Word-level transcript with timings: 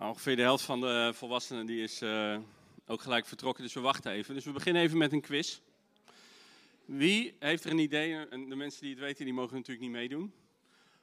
Ongeveer 0.00 0.36
de 0.36 0.42
helft 0.42 0.64
van 0.64 0.80
de 0.80 1.10
volwassenen 1.14 1.66
die 1.66 1.82
is 1.82 2.02
uh, 2.02 2.38
ook 2.86 3.02
gelijk 3.02 3.26
vertrokken, 3.26 3.64
dus 3.64 3.72
we 3.72 3.80
wachten 3.80 4.12
even. 4.12 4.34
Dus 4.34 4.44
we 4.44 4.52
beginnen 4.52 4.82
even 4.82 4.98
met 4.98 5.12
een 5.12 5.20
quiz. 5.20 5.60
Wie 6.84 7.36
heeft 7.38 7.64
er 7.64 7.70
een 7.70 7.78
idee, 7.78 8.26
en 8.26 8.48
de 8.48 8.56
mensen 8.56 8.80
die 8.80 8.90
het 8.90 8.98
weten, 8.98 9.24
die 9.24 9.34
mogen 9.34 9.54
natuurlijk 9.54 9.80
niet 9.80 9.96
meedoen, 9.96 10.32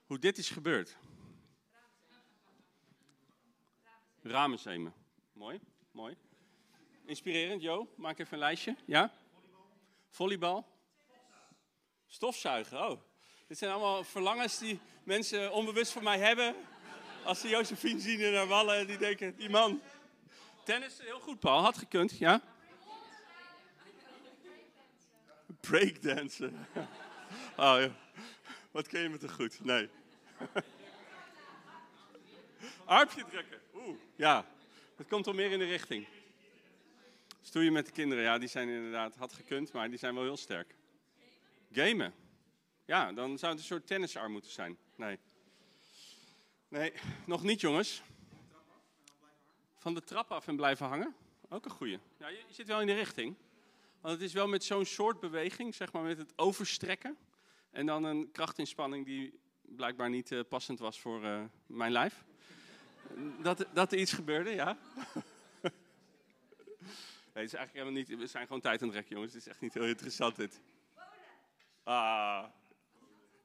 hoe 0.05 0.19
dit 0.19 0.37
is 0.37 0.49
gebeurd? 0.49 0.97
Ramensemen. 4.21 4.93
Mooi, 5.33 5.59
mooi. 5.91 6.15
Inspirerend, 7.05 7.61
Jo. 7.61 7.87
Maak 7.95 8.19
even 8.19 8.33
een 8.33 8.39
lijstje. 8.39 8.75
Ja? 8.85 9.13
Volleybal. 10.09 10.67
Stofzuigen, 12.07 12.89
oh. 12.89 13.01
Dit 13.47 13.57
zijn 13.57 13.71
allemaal 13.71 14.03
verlangens 14.03 14.57
die 14.57 14.79
mensen 15.03 15.53
onbewust 15.53 15.91
van 15.91 16.03
mij 16.03 16.19
hebben. 16.19 16.55
Als 17.25 17.39
ze 17.39 17.47
Josephine 17.47 17.99
zien 17.99 18.19
in 18.19 18.35
haar 18.35 18.47
wallen, 18.47 18.87
die 18.87 18.97
denken, 18.97 19.35
die 19.35 19.49
man. 19.49 19.81
Tennis, 20.63 20.97
heel 20.99 21.19
goed 21.19 21.39
Paul, 21.39 21.61
had 21.61 21.77
gekund, 21.77 22.17
ja? 22.17 22.41
Breakdansen. 25.59 26.67
Oh, 27.57 27.79
ja. 27.79 27.89
Wat 28.71 28.87
ken 28.87 29.01
je 29.01 29.09
me 29.09 29.17
te 29.17 29.29
goed? 29.29 29.63
Nee. 29.63 29.89
Armpje 32.85 33.25
drukken. 33.29 33.59
Oeh, 33.73 33.97
ja. 34.15 34.45
Dat 34.95 35.07
komt 35.07 35.25
wel 35.25 35.33
meer 35.33 35.51
in 35.51 35.59
de 35.59 35.65
richting. 35.65 36.07
Stoeien 37.41 37.73
met 37.73 37.85
de 37.85 37.91
kinderen, 37.91 38.23
ja, 38.23 38.37
die 38.37 38.47
zijn 38.47 38.69
inderdaad, 38.69 39.15
had 39.15 39.33
gekund, 39.33 39.71
maar 39.71 39.89
die 39.89 39.99
zijn 39.99 40.13
wel 40.13 40.23
heel 40.23 40.37
sterk. 40.37 40.75
Gamen. 41.71 42.13
Ja, 42.85 43.13
dan 43.13 43.37
zou 43.37 43.51
het 43.51 43.61
een 43.61 43.67
soort 43.67 43.87
tennisarm 43.87 44.31
moeten 44.31 44.51
zijn. 44.51 44.77
Nee. 44.95 45.19
Nee, 46.67 46.93
nog 47.25 47.43
niet 47.43 47.61
jongens. 47.61 48.01
Van 49.77 49.93
de 49.93 50.03
trap 50.03 50.31
af 50.31 50.47
en 50.47 50.55
blijven 50.55 50.87
hangen. 50.87 51.15
Ook 51.49 51.65
een 51.65 51.71
goeie. 51.71 51.99
Ja, 52.17 52.27
je, 52.27 52.43
zit 52.49 52.67
wel 52.67 52.81
in 52.81 52.87
de 52.87 52.93
richting. 52.93 53.35
Want 54.01 54.13
het 54.13 54.23
is 54.23 54.33
wel 54.33 54.47
met 54.47 54.63
zo'n 54.63 54.85
soort 54.85 55.19
beweging, 55.19 55.75
zeg 55.75 55.91
maar 55.91 56.03
met 56.03 56.17
het 56.17 56.33
overstrekken. 56.35 57.17
En 57.71 57.85
dan 57.85 58.03
een 58.03 58.31
krachtinspanning 58.31 59.05
die 59.05 59.39
blijkbaar 59.61 60.09
niet 60.09 60.31
uh, 60.31 60.39
passend 60.49 60.79
was 60.79 60.99
voor 60.99 61.23
uh, 61.23 61.43
mijn 61.65 61.91
lijf. 61.91 62.23
Dat, 63.41 63.65
dat 63.73 63.91
er 63.91 63.97
iets 63.97 64.13
gebeurde, 64.13 64.49
ja. 64.49 64.77
Nee, 67.33 67.43
het 67.43 67.53
is 67.53 67.59
eigenlijk 67.59 67.87
helemaal 67.87 68.15
niet. 68.15 68.21
We 68.21 68.27
zijn 68.27 68.45
gewoon 68.45 68.61
tijd 68.61 68.81
aan 68.81 68.87
het 68.87 68.95
rekken, 68.95 69.15
jongens. 69.15 69.33
Het 69.33 69.41
is 69.41 69.47
echt 69.47 69.61
niet 69.61 69.73
heel 69.73 69.85
interessant 69.85 70.35
dit. 70.35 70.61
Ah. 71.83 72.45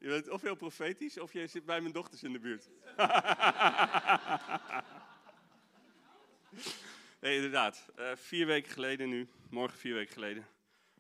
Je 0.01 0.09
bent 0.09 0.29
of 0.29 0.43
heel 0.43 0.55
profetisch 0.55 1.19
of 1.19 1.33
je 1.33 1.47
zit 1.47 1.65
bij 1.65 1.81
mijn 1.81 1.93
dochters 1.93 2.23
in 2.23 2.33
de 2.33 2.39
buurt. 2.39 2.69
nee, 7.21 7.37
inderdaad. 7.37 7.87
Uh, 7.99 8.11
vier 8.15 8.47
weken 8.47 8.73
geleden 8.73 9.09
nu, 9.09 9.29
morgen 9.51 9.79
vier 9.79 9.95
weken 9.95 10.13
geleden, 10.13 10.47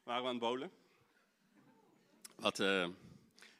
waren 0.03 0.23
we 0.23 0.29
aan 0.29 0.35
het 0.35 0.45
bowlen. 0.45 0.71
Wat 2.37 2.59
uh, 2.59 2.89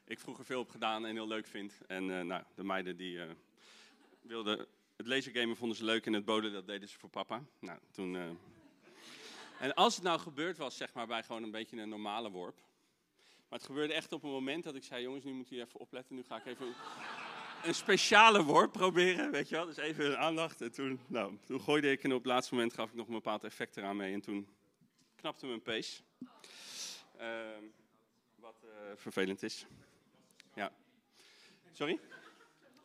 ik 0.05 0.19
vroeger 0.19 0.45
veel 0.45 0.59
heb 0.59 0.69
gedaan 0.69 1.05
en 1.05 1.15
heel 1.15 1.27
leuk 1.27 1.47
vind. 1.47 1.73
En 1.87 2.09
uh, 2.09 2.21
nou, 2.21 2.43
de 2.55 2.63
meiden 2.63 2.97
die 2.97 3.19
wilden 4.21 4.67
het 4.95 5.07
lasergamen 5.07 5.57
vonden 5.57 5.77
ze 5.77 5.83
leuk 5.83 6.05
en 6.05 6.13
het 6.13 6.25
bowlen 6.25 6.53
dat 6.53 6.67
deden 6.67 6.89
ze 6.89 6.99
voor 6.99 7.09
papa. 7.09 7.43
Nou, 7.59 7.79
toen 7.91 8.39
en 9.59 9.73
als 9.73 9.95
het 9.95 10.03
nou 10.03 10.19
gebeurd 10.19 10.57
was, 10.57 10.77
zeg 10.77 10.93
maar, 10.93 11.07
bij 11.07 11.23
gewoon 11.23 11.43
een 11.43 11.51
beetje 11.51 11.77
een 11.77 11.89
normale 11.89 12.29
worp. 12.29 12.59
Maar 13.51 13.59
het 13.59 13.69
gebeurde 13.69 13.93
echt 13.93 14.11
op 14.11 14.23
een 14.23 14.29
moment 14.29 14.63
dat 14.63 14.75
ik 14.75 14.83
zei, 14.83 15.03
jongens, 15.03 15.23
nu 15.23 15.31
moet 15.31 15.49
je 15.49 15.61
even 15.61 15.79
opletten. 15.79 16.15
Nu 16.15 16.23
ga 16.23 16.37
ik 16.37 16.45
even 16.45 16.73
een 17.63 17.75
speciale 17.75 18.43
worp 18.43 18.71
proberen, 18.71 19.31
weet 19.31 19.49
je 19.49 19.55
wel. 19.55 19.65
Dus 19.65 19.77
even 19.77 20.05
een 20.05 20.17
aandacht. 20.17 20.61
En 20.61 20.71
toen, 20.71 20.99
nou, 21.07 21.37
toen 21.45 21.61
gooide 21.61 21.91
ik 21.91 22.03
en 22.03 22.11
op 22.11 22.17
het 22.17 22.31
laatste 22.31 22.53
moment 22.53 22.73
gaf 22.73 22.89
ik 22.89 22.95
nog 22.95 23.07
een 23.07 23.13
bepaald 23.13 23.43
effect 23.43 23.77
eraan 23.77 23.95
mee. 23.95 24.13
En 24.13 24.21
toen 24.21 24.47
knapte 25.15 25.45
mijn 25.45 25.61
pace. 25.61 26.01
Uh, 27.19 27.27
wat 28.35 28.55
uh, 28.63 28.71
vervelend 28.95 29.43
is. 29.43 29.65
Ja. 30.55 30.71
Sorry? 31.71 31.99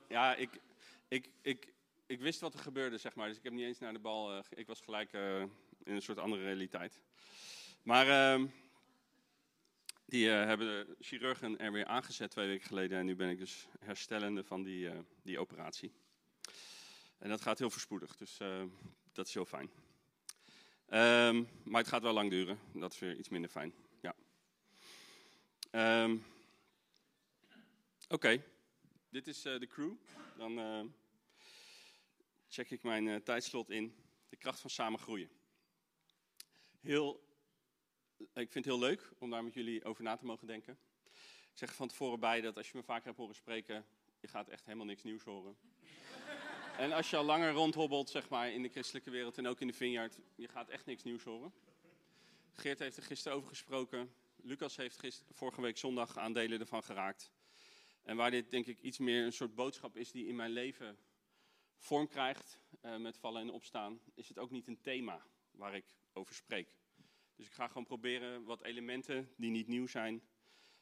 Ja, 0.09 0.35
ik, 0.35 0.51
ik, 1.09 1.31
ik, 1.43 1.73
ik 2.07 2.21
wist 2.21 2.41
wat 2.41 2.55
er 2.55 2.61
gebeurde, 2.61 2.99
zeg 2.99 3.15
maar. 3.15 3.29
Dus 3.29 3.37
ik 3.37 3.45
heb 3.45 3.53
niet 3.53 3.65
eens 3.65 3.79
naar 3.79 3.93
de 3.93 3.99
bal... 3.99 4.37
Uh, 4.37 4.43
ik 4.51 4.67
was 4.67 4.81
gelijk... 4.81 5.13
Uh, 5.13 5.41
in 5.85 5.95
een 5.95 6.03
soort 6.03 6.19
andere 6.19 6.43
realiteit. 6.43 7.01
Maar 7.83 8.39
uh, 8.39 8.47
die 10.07 10.27
uh, 10.27 10.33
hebben 10.33 10.67
de 10.67 10.97
chirurgen 11.01 11.59
er 11.59 11.73
weer 11.73 11.87
aangezet 11.87 12.31
twee 12.31 12.47
weken 12.47 12.67
geleden. 12.67 12.99
En 12.99 13.07
nu 13.07 13.17
ben 13.17 13.29
ik 13.29 13.39
dus 13.39 13.67
herstellende 13.79 14.45
van 14.45 14.63
die, 14.63 14.87
uh, 14.87 14.99
die 15.23 15.39
operatie. 15.39 15.93
En 17.19 17.29
dat 17.29 17.41
gaat 17.41 17.59
heel 17.59 17.71
voorspoedig, 17.71 18.17
dus 18.17 18.41
uh, 18.41 18.63
dat 19.13 19.27
is 19.27 19.35
heel 19.35 19.45
fijn. 19.45 19.71
Um, 21.29 21.49
maar 21.65 21.81
het 21.81 21.91
gaat 21.91 22.03
wel 22.03 22.13
lang 22.13 22.31
duren, 22.31 22.59
dat 22.73 22.93
is 22.93 22.99
weer 22.99 23.17
iets 23.17 23.29
minder 23.29 23.51
fijn. 23.51 23.75
Ja. 24.01 24.15
Um, 26.03 26.25
Oké, 28.09 28.43
dit 29.09 29.27
is 29.27 29.43
de 29.43 29.67
crew. 29.69 29.93
Dan 30.37 30.95
check 32.49 32.71
ik 32.71 32.83
mijn 32.83 33.23
tijdslot 33.23 33.71
in. 33.71 33.95
De 34.29 34.37
kracht 34.37 34.61
van 34.61 34.71
samen 34.71 34.99
groeien 34.99 35.31
heel, 36.87 37.26
ik 38.19 38.53
vind 38.53 38.55
het 38.55 38.65
heel 38.65 38.79
leuk 38.79 39.11
om 39.19 39.31
daar 39.31 39.45
met 39.45 39.55
jullie 39.55 39.85
over 39.85 40.03
na 40.03 40.17
te 40.17 40.25
mogen 40.25 40.47
denken. 40.47 40.79
Ik 41.53 41.63
zeg 41.63 41.75
van 41.75 41.89
tevoren 41.89 42.21
bij 42.21 42.41
dat 42.41 42.57
als 42.57 42.71
je 42.71 42.77
me 42.77 42.83
vaker 42.83 43.05
hebt 43.05 43.17
horen 43.17 43.35
spreken, 43.35 43.87
je 44.21 44.29
gaat 44.29 44.49
echt 44.49 44.65
helemaal 44.65 44.87
niks 44.87 45.03
nieuws 45.03 45.23
horen. 45.23 45.57
en 46.79 46.93
als 46.93 47.11
je 47.11 47.17
al 47.17 47.25
langer 47.25 47.53
rondhobbelt, 47.53 48.11
zeg 48.11 48.29
maar, 48.29 48.51
in 48.51 48.63
de 48.63 48.69
christelijke 48.69 49.11
wereld 49.11 49.39
en 49.39 49.47
ook 49.47 49.61
in 49.61 49.67
de 49.67 49.73
vineyard, 49.73 50.19
je 50.35 50.49
gaat 50.49 50.69
echt 50.69 50.87
niks 50.87 51.03
nieuws 51.03 51.25
horen. 51.25 51.53
Geert 52.53 52.79
heeft 52.79 52.97
er 52.97 53.03
gisteren 53.03 53.37
over 53.37 53.49
gesproken. 53.49 54.15
Lucas 54.37 54.77
heeft 54.77 54.99
gisteren, 54.99 55.35
vorige 55.35 55.61
week 55.61 55.77
zondag 55.77 56.19
aandelen 56.19 56.61
ervan 56.61 56.83
geraakt. 56.83 57.31
En 58.03 58.17
waar 58.17 58.31
dit 58.31 58.51
denk 58.51 58.67
ik 58.67 58.81
iets 58.81 58.99
meer 58.99 59.25
een 59.25 59.33
soort 59.33 59.55
boodschap 59.55 59.97
is 59.97 60.11
die 60.11 60.27
in 60.27 60.37
mijn 60.37 60.51
leven 60.51 60.99
vorm 61.77 62.09
krijgt 62.09 62.59
uh, 62.83 62.97
met 62.97 63.17
vallen 63.17 63.43
en 63.43 63.51
opstaan, 63.51 64.01
is 64.15 64.29
het 64.29 64.39
ook 64.39 64.51
niet 64.51 64.67
een 64.67 64.81
thema 64.81 65.27
waar 65.51 65.75
ik 65.75 65.85
over 66.13 66.35
spreek. 66.35 66.69
Dus 67.37 67.47
ik 67.47 67.53
ga 67.53 67.67
gewoon 67.69 67.85
proberen 67.85 68.45
wat 68.45 68.63
elementen 68.63 69.33
die 69.37 69.51
niet 69.51 69.67
nieuw 69.67 69.87
zijn 69.87 70.23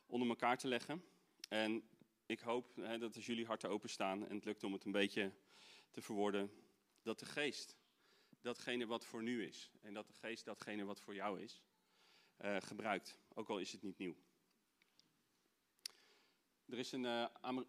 onder 0.06 0.28
elkaar 0.28 0.58
te 0.58 0.68
leggen. 0.68 1.04
En 1.48 1.88
ik 2.26 2.40
hoop 2.40 2.76
hè, 2.76 2.98
dat 2.98 3.16
als 3.16 3.26
jullie 3.26 3.46
harten 3.46 3.70
openstaan 3.70 4.28
en 4.28 4.34
het 4.34 4.44
lukt 4.44 4.64
om 4.64 4.72
het 4.72 4.84
een 4.84 4.92
beetje 4.92 5.32
te 5.90 6.02
verwoorden, 6.02 6.50
dat 7.02 7.18
de 7.18 7.26
geest 7.26 7.76
datgene 8.40 8.86
wat 8.86 9.04
voor 9.04 9.22
nu 9.22 9.44
is 9.44 9.70
en 9.80 9.94
dat 9.94 10.06
de 10.06 10.14
geest 10.14 10.44
datgene 10.44 10.84
wat 10.84 11.00
voor 11.00 11.14
jou 11.14 11.40
is, 11.40 11.62
uh, 12.40 12.56
gebruikt. 12.60 13.18
Ook 13.34 13.48
al 13.48 13.58
is 13.58 13.72
het 13.72 13.82
niet 13.82 13.98
nieuw. 13.98 14.16
Er 16.66 16.78
is 16.78 16.92
een, 16.92 17.04
uh, 17.04 17.26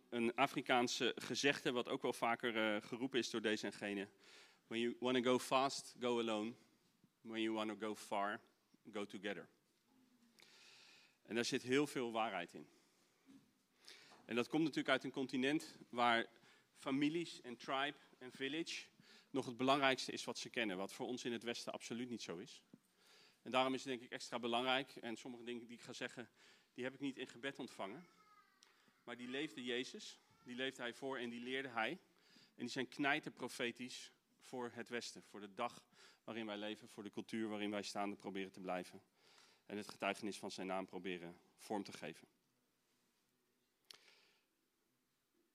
een 0.09 0.35
Afrikaanse 0.35 1.15
gezegde 1.15 1.71
wat 1.71 1.87
ook 1.87 2.01
wel 2.01 2.13
vaker 2.13 2.75
uh, 2.75 2.81
geroepen 2.81 3.19
is 3.19 3.29
door 3.29 3.41
deze 3.41 3.65
en 3.65 3.73
gene. 3.73 4.07
When 4.67 4.79
you 4.79 4.95
want 4.99 5.15
to 5.15 5.23
go 5.23 5.39
fast, 5.39 5.95
go 5.99 6.19
alone. 6.19 6.53
When 7.21 7.41
you 7.41 7.53
want 7.53 7.69
to 7.69 7.87
go 7.87 7.95
far, 7.95 8.41
go 8.91 9.05
together. 9.05 9.47
En 11.23 11.35
daar 11.35 11.45
zit 11.45 11.61
heel 11.61 11.87
veel 11.87 12.11
waarheid 12.11 12.53
in. 12.53 12.67
En 14.25 14.35
dat 14.35 14.47
komt 14.47 14.63
natuurlijk 14.63 14.89
uit 14.89 15.03
een 15.03 15.11
continent 15.11 15.75
waar 15.89 16.25
families 16.75 17.41
en 17.41 17.57
tribe 17.57 17.97
en 18.17 18.31
village 18.31 18.85
nog 19.29 19.45
het 19.45 19.57
belangrijkste 19.57 20.11
is 20.11 20.23
wat 20.23 20.37
ze 20.37 20.49
kennen. 20.49 20.77
Wat 20.77 20.93
voor 20.93 21.07
ons 21.07 21.25
in 21.25 21.31
het 21.31 21.43
Westen 21.43 21.73
absoluut 21.73 22.09
niet 22.09 22.21
zo 22.21 22.37
is. 22.37 22.63
En 23.41 23.51
daarom 23.51 23.73
is 23.73 23.79
het 23.79 23.89
denk 23.89 24.01
ik 24.01 24.11
extra 24.11 24.39
belangrijk. 24.39 24.95
En 24.95 25.15
sommige 25.15 25.43
dingen 25.43 25.65
die 25.65 25.75
ik 25.75 25.81
ga 25.81 25.93
zeggen, 25.93 26.29
die 26.73 26.83
heb 26.83 26.93
ik 26.93 26.99
niet 26.99 27.17
in 27.17 27.27
gebed 27.27 27.59
ontvangen. 27.59 28.05
Maar 29.03 29.17
die 29.17 29.27
leefde 29.27 29.63
Jezus, 29.63 30.19
die 30.43 30.55
leefde 30.55 30.81
hij 30.81 30.93
voor 30.93 31.17
en 31.17 31.29
die 31.29 31.41
leerde 31.41 31.67
hij. 31.67 31.89
En 32.55 32.61
die 32.61 32.69
zijn 32.69 32.87
knijten 32.87 33.33
profetisch 33.33 34.11
voor 34.39 34.71
het 34.73 34.89
Westen, 34.89 35.23
voor 35.23 35.39
de 35.39 35.53
dag 35.53 35.83
waarin 36.25 36.45
wij 36.45 36.57
leven, 36.57 36.89
voor 36.89 37.03
de 37.03 37.11
cultuur 37.11 37.47
waarin 37.47 37.71
wij 37.71 37.81
staande 37.81 38.15
proberen 38.15 38.51
te 38.51 38.59
blijven. 38.59 39.01
En 39.65 39.77
het 39.77 39.87
getuigenis 39.87 40.37
van 40.37 40.51
zijn 40.51 40.67
naam 40.67 40.85
proberen 40.85 41.39
vorm 41.57 41.83
te 41.83 41.93
geven. 41.93 42.27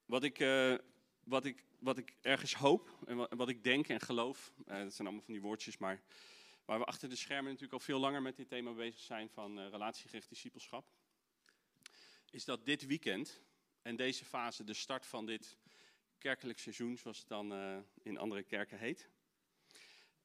Wat 0.05 0.23
ik, 0.23 0.39
uh, 0.39 0.79
wat 1.25 1.45
ik, 1.45 1.65
wat 1.79 1.99
ik 1.99 2.17
ergens 2.21 2.55
hoop 2.55 2.99
en 3.07 3.17
wat, 3.17 3.33
wat 3.33 3.49
ik 3.49 3.65
denk 3.65 3.89
en 3.89 4.01
geloof, 4.01 4.53
uh, 4.59 4.65
dat 4.67 4.95
zijn 4.95 5.07
allemaal 5.07 5.25
van 5.25 5.35
die 5.35 5.43
woordjes, 5.43 5.79
maar 5.79 6.03
waar 6.65 6.79
we 6.79 6.85
achter 6.85 7.09
de 7.09 7.17
schermen 7.17 7.45
natuurlijk 7.45 7.73
al 7.73 7.81
veel 7.81 7.99
langer 7.99 8.23
met 8.23 8.37
dit 8.37 8.49
thema 8.49 8.73
bezig 8.73 9.01
zijn 9.01 9.29
van 9.31 9.59
uh, 9.59 9.69
relatiegericht 9.69 10.29
discipelschap, 10.29 10.91
is 12.31 12.45
dat 12.45 12.65
dit 12.65 12.87
weekend 12.87 13.41
en 13.83 13.97
deze 13.97 14.25
fase 14.25 14.65
de 14.65 14.75
start 14.75 15.07
van 15.07 15.27
dit 15.27 15.57
kerkelijk 16.19 16.59
seizoen, 16.59 16.97
zoals 16.97 17.19
het 17.19 17.29
dan 17.29 17.53
in 18.03 18.19
andere 18.19 18.43
kerken 18.43 18.79
heet, 18.79 19.11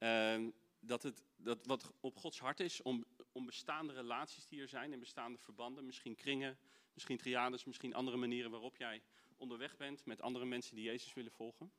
Uh, 0.06 0.48
dat, 0.80 1.04
het, 1.04 1.24
dat 1.36 1.66
wat 1.66 1.94
op 2.00 2.18
Gods 2.18 2.40
hart 2.40 2.60
is 2.60 2.82
om, 2.82 3.06
om 3.32 3.46
bestaande 3.46 3.94
relaties 3.94 4.48
die 4.48 4.62
er 4.62 4.68
zijn 4.68 4.94
en 4.94 5.00
bestaande 5.00 5.38
verbanden, 5.38 5.86
misschien 5.86 6.16
kringen, 6.16 6.58
misschien 6.94 7.18
triades, 7.18 7.66
misschien 7.66 7.94
andere 7.94 8.18
manieren 8.18 8.52
waarop 8.52 8.76
jij 8.78 9.02
onderweg 9.38 9.78
bent 9.78 10.06
met 10.06 10.22
andere 10.22 10.46
mensen 10.46 10.76
die 10.76 10.86
Jezus 10.86 11.14
willen 11.14 11.32
volgen. 11.32 11.72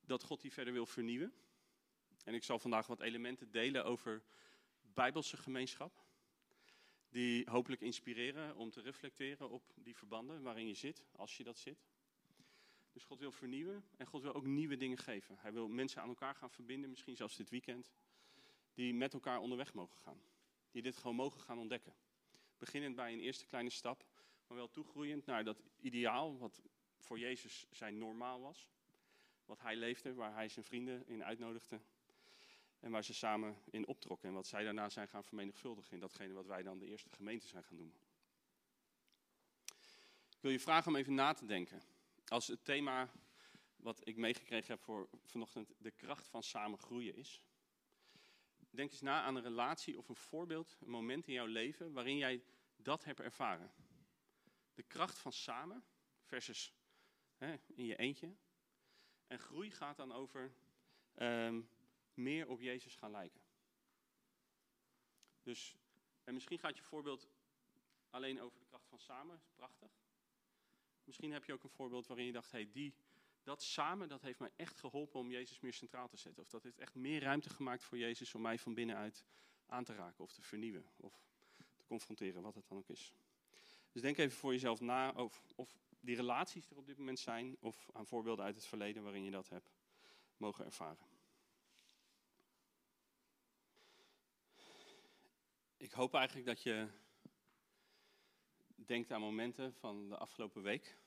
dat 0.00 0.22
God 0.22 0.40
die 0.40 0.52
verder 0.52 0.72
wil 0.72 0.86
vernieuwen. 0.86 1.32
En 2.24 2.34
ik 2.34 2.44
zal 2.44 2.58
vandaag 2.58 2.86
wat 2.86 3.00
elementen 3.00 3.50
delen 3.50 3.84
over 3.84 4.22
bijbelse 4.80 5.36
gemeenschap. 5.36 6.04
Die 7.08 7.50
hopelijk 7.50 7.80
inspireren 7.80 8.56
om 8.56 8.70
te 8.70 8.80
reflecteren 8.80 9.50
op 9.50 9.72
die 9.74 9.96
verbanden 9.96 10.42
waarin 10.42 10.66
je 10.66 10.74
zit, 10.74 11.04
als 11.16 11.36
je 11.36 11.44
dat 11.44 11.58
zit. 11.58 11.84
Dus 12.92 13.04
God 13.04 13.18
wil 13.18 13.32
vernieuwen 13.32 13.84
en 13.96 14.06
God 14.06 14.22
wil 14.22 14.34
ook 14.34 14.44
nieuwe 14.44 14.76
dingen 14.76 14.98
geven. 14.98 15.36
Hij 15.38 15.52
wil 15.52 15.68
mensen 15.68 16.02
aan 16.02 16.08
elkaar 16.08 16.34
gaan 16.34 16.50
verbinden, 16.50 16.90
misschien 16.90 17.16
zelfs 17.16 17.36
dit 17.36 17.50
weekend, 17.50 17.90
die 18.74 18.94
met 18.94 19.12
elkaar 19.12 19.40
onderweg 19.40 19.74
mogen 19.74 19.98
gaan. 19.98 20.20
Die 20.70 20.82
dit 20.82 20.96
gewoon 20.96 21.16
mogen 21.16 21.40
gaan 21.40 21.58
ontdekken. 21.58 21.94
Beginnend 22.58 22.96
bij 22.96 23.12
een 23.12 23.20
eerste 23.20 23.46
kleine 23.46 23.70
stap, 23.70 24.04
maar 24.46 24.56
wel 24.56 24.70
toegroeiend 24.70 25.26
naar 25.26 25.44
dat 25.44 25.62
ideaal 25.80 26.38
wat 26.38 26.62
voor 26.98 27.18
Jezus 27.18 27.66
zijn 27.70 27.98
normaal 27.98 28.40
was. 28.40 28.68
Wat 29.44 29.60
hij 29.60 29.76
leefde, 29.76 30.14
waar 30.14 30.34
hij 30.34 30.48
zijn 30.48 30.64
vrienden 30.64 31.06
in 31.06 31.24
uitnodigde. 31.24 31.80
En 32.80 32.90
waar 32.90 33.04
ze 33.04 33.14
samen 33.14 33.56
in 33.70 33.86
optrokken. 33.86 34.28
En 34.28 34.34
wat 34.34 34.46
zij 34.46 34.64
daarna 34.64 34.88
zijn 34.88 35.08
gaan 35.08 35.24
vermenigvuldigen 35.24 35.92
in 35.92 36.00
datgene 36.00 36.32
wat 36.32 36.46
wij 36.46 36.62
dan 36.62 36.78
de 36.78 36.86
eerste 36.86 37.10
gemeente 37.10 37.46
zijn 37.46 37.64
gaan 37.64 37.76
doen. 37.76 37.94
Ik 40.30 40.40
wil 40.40 40.50
je 40.50 40.60
vragen 40.60 40.92
om 40.92 40.96
even 40.96 41.14
na 41.14 41.32
te 41.32 41.46
denken. 41.46 41.82
Als 42.32 42.46
het 42.46 42.64
thema 42.64 43.10
wat 43.76 44.06
ik 44.06 44.16
meegekregen 44.16 44.70
heb 44.70 44.82
voor 44.82 45.08
vanochtend 45.24 45.74
de 45.78 45.90
kracht 45.90 46.28
van 46.28 46.42
samen 46.42 46.78
groeien 46.78 47.14
is. 47.14 47.42
Denk 48.70 48.90
eens 48.90 49.00
na 49.00 49.22
aan 49.22 49.36
een 49.36 49.42
relatie 49.42 49.98
of 49.98 50.08
een 50.08 50.16
voorbeeld, 50.16 50.76
een 50.80 50.90
moment 50.90 51.26
in 51.26 51.32
jouw 51.32 51.46
leven 51.46 51.92
waarin 51.92 52.16
jij 52.16 52.44
dat 52.76 53.04
hebt 53.04 53.20
ervaren. 53.20 53.72
De 54.74 54.82
kracht 54.82 55.18
van 55.18 55.32
samen 55.32 55.84
versus 56.22 56.74
hè, 57.36 57.56
in 57.66 57.84
je 57.84 57.96
eentje. 57.96 58.36
En 59.26 59.38
groei 59.38 59.70
gaat 59.70 59.96
dan 59.96 60.12
over 60.12 60.54
ehm, 61.14 61.62
meer 62.14 62.48
op 62.48 62.60
Jezus 62.60 62.94
gaan 62.94 63.10
lijken. 63.10 63.40
Dus, 65.42 65.76
en 66.24 66.34
misschien 66.34 66.58
gaat 66.58 66.76
je 66.76 66.82
voorbeeld 66.82 67.28
alleen 68.10 68.40
over 68.40 68.58
de 68.58 68.66
kracht 68.66 68.88
van 68.88 68.98
samen, 68.98 69.42
prachtig. 69.54 70.01
Misschien 71.12 71.32
heb 71.32 71.44
je 71.44 71.52
ook 71.52 71.62
een 71.62 71.70
voorbeeld 71.70 72.06
waarin 72.06 72.26
je 72.26 72.32
dacht, 72.32 72.50
hey, 72.50 72.68
die, 72.72 72.94
dat 73.42 73.62
samen, 73.62 74.08
dat 74.08 74.22
heeft 74.22 74.38
mij 74.38 74.50
echt 74.56 74.78
geholpen 74.78 75.20
om 75.20 75.30
Jezus 75.30 75.60
meer 75.60 75.72
centraal 75.72 76.08
te 76.08 76.16
zetten. 76.16 76.42
Of 76.42 76.48
dat 76.48 76.62
heeft 76.62 76.78
echt 76.78 76.94
meer 76.94 77.22
ruimte 77.22 77.50
gemaakt 77.50 77.84
voor 77.84 77.98
Jezus 77.98 78.34
om 78.34 78.40
mij 78.40 78.58
van 78.58 78.74
binnenuit 78.74 79.24
aan 79.66 79.84
te 79.84 79.94
raken 79.94 80.24
of 80.24 80.32
te 80.32 80.42
vernieuwen 80.42 80.84
of 80.96 81.24
te 81.74 81.82
confronteren, 81.86 82.42
wat 82.42 82.54
het 82.54 82.68
dan 82.68 82.78
ook 82.78 82.88
is. 82.88 83.14
Dus 83.92 84.02
denk 84.02 84.18
even 84.18 84.38
voor 84.38 84.52
jezelf 84.52 84.80
na 84.80 85.10
of, 85.10 85.42
of 85.54 85.78
die 86.00 86.16
relaties 86.16 86.70
er 86.70 86.76
op 86.76 86.86
dit 86.86 86.98
moment 86.98 87.18
zijn 87.18 87.56
of 87.60 87.90
aan 87.92 88.06
voorbeelden 88.06 88.44
uit 88.44 88.54
het 88.54 88.66
verleden 88.66 89.02
waarin 89.02 89.24
je 89.24 89.30
dat 89.30 89.48
hebt 89.48 89.74
mogen 90.36 90.64
ervaren. 90.64 91.06
Ik 95.76 95.92
hoop 95.92 96.14
eigenlijk 96.14 96.46
dat 96.46 96.62
je 96.62 96.88
denkt 98.74 99.12
aan 99.12 99.20
momenten 99.20 99.74
van 99.74 100.08
de 100.08 100.16
afgelopen 100.16 100.62
week. 100.62 101.00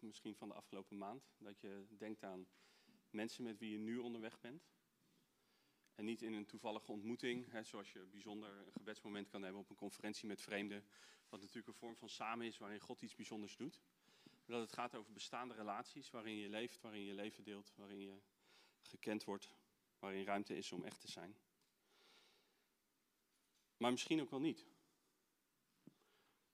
Misschien 0.00 0.34
van 0.34 0.48
de 0.48 0.54
afgelopen 0.54 0.98
maand. 0.98 1.30
Dat 1.38 1.60
je 1.60 1.86
denkt 1.88 2.22
aan 2.22 2.46
mensen 3.10 3.44
met 3.44 3.58
wie 3.58 3.70
je 3.70 3.78
nu 3.78 3.98
onderweg 3.98 4.40
bent. 4.40 4.68
En 5.94 6.04
niet 6.04 6.22
in 6.22 6.32
een 6.32 6.46
toevallige 6.46 6.92
ontmoeting, 6.92 7.50
hè, 7.50 7.62
zoals 7.62 7.92
je 7.92 8.06
bijzonder 8.06 8.66
een 8.66 8.72
gebedsmoment 8.72 9.28
kan 9.28 9.42
hebben 9.42 9.60
op 9.60 9.70
een 9.70 9.76
conferentie 9.76 10.28
met 10.28 10.40
vreemden. 10.40 10.84
Wat 11.28 11.40
natuurlijk 11.40 11.68
een 11.68 11.74
vorm 11.74 11.96
van 11.96 12.08
samen 12.08 12.46
is 12.46 12.58
waarin 12.58 12.80
God 12.80 13.02
iets 13.02 13.14
bijzonders 13.14 13.56
doet. 13.56 13.82
Maar 14.22 14.56
dat 14.56 14.60
het 14.60 14.72
gaat 14.72 14.94
over 14.94 15.12
bestaande 15.12 15.54
relaties 15.54 16.10
waarin 16.10 16.36
je 16.36 16.48
leeft, 16.48 16.80
waarin 16.80 17.04
je 17.04 17.14
leven 17.14 17.44
deelt, 17.44 17.72
waarin 17.74 18.00
je 18.00 18.20
gekend 18.80 19.24
wordt, 19.24 19.54
waarin 19.98 20.24
ruimte 20.24 20.56
is 20.56 20.72
om 20.72 20.84
echt 20.84 21.00
te 21.00 21.10
zijn. 21.10 21.36
Maar 23.76 23.90
misschien 23.90 24.20
ook 24.20 24.30
wel 24.30 24.40
niet. 24.40 24.66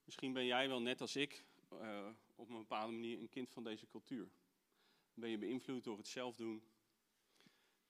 Misschien 0.05 0.33
ben 0.33 0.47
jij 0.47 0.69
wel 0.69 0.81
net 0.81 1.01
als 1.01 1.17
ik 1.17 1.45
uh, 1.83 2.11
op 2.35 2.49
een 2.49 2.59
bepaalde 2.59 2.93
manier 2.93 3.21
een 3.21 3.29
kind 3.29 3.51
van 3.51 3.65
deze 3.65 3.87
cultuur. 3.87 4.29
Ben 5.15 5.31
je 5.31 5.39
beïnvloed 5.39 5.85
door 5.85 5.97
het 5.97 6.07
zelf 6.07 6.37
doen, 6.37 6.63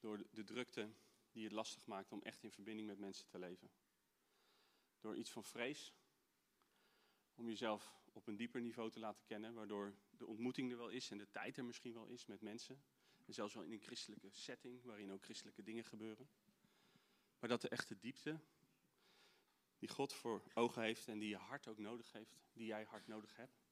door 0.01 0.27
de 0.31 0.45
drukte 0.45 0.93
die 1.33 1.45
het 1.45 1.53
lastig 1.53 1.87
maakt 1.87 2.13
om 2.13 2.23
echt 2.23 2.43
in 2.43 2.51
verbinding 2.51 2.87
met 2.87 2.99
mensen 2.99 3.29
te 3.29 3.39
leven. 3.39 3.71
Door 5.01 5.17
iets 5.17 5.31
van 5.31 5.45
vrees, 5.45 5.95
om 7.35 7.49
jezelf 7.49 8.03
op 8.13 8.27
een 8.27 8.37
dieper 8.37 8.61
niveau 8.61 8.91
te 8.91 8.99
laten 8.99 9.25
kennen, 9.25 9.55
waardoor 9.55 9.95
de 10.11 10.27
ontmoeting 10.27 10.71
er 10.71 10.77
wel 10.77 10.89
is 10.89 11.11
en 11.11 11.19
de 11.19 11.31
tijd 11.31 11.57
er 11.57 11.65
misschien 11.65 11.93
wel 11.93 12.07
is 12.07 12.27
met 12.27 12.41
mensen. 12.41 12.83
En 13.27 13.35
zelfs 13.35 13.55
wel 13.55 13.63
in 13.63 13.73
een 13.73 13.81
christelijke 13.81 14.31
setting, 14.31 14.83
waarin 14.83 15.13
ook 15.13 15.25
christelijke 15.25 15.63
dingen 15.63 15.85
gebeuren. 15.85 16.29
Maar 17.39 17.49
dat 17.49 17.61
de 17.61 17.69
echte 17.69 17.99
diepte 17.99 18.41
die 19.79 19.89
God 19.89 20.13
voor 20.13 20.43
ogen 20.55 20.83
heeft 20.83 21.09
en 21.09 21.19
die 21.19 21.29
je 21.29 21.37
hart 21.37 21.69
ook 21.69 21.79
nodig 21.79 22.13
heeft, 22.13 22.37
die 22.53 22.67
jij 22.67 22.85
hard 22.85 23.07
nodig 23.07 23.37
hebt. 23.37 23.64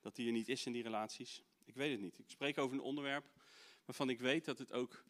Dat 0.00 0.16
die 0.16 0.26
er 0.26 0.32
niet 0.32 0.48
is 0.48 0.66
in 0.66 0.72
die 0.72 0.82
relaties. 0.82 1.42
Ik 1.64 1.74
weet 1.74 1.90
het 1.90 2.00
niet. 2.00 2.18
Ik 2.18 2.30
spreek 2.30 2.58
over 2.58 2.76
een 2.76 2.82
onderwerp 2.82 3.24
waarvan 3.84 4.10
ik 4.10 4.20
weet 4.20 4.44
dat 4.44 4.58
het 4.58 4.72
ook 4.72 5.04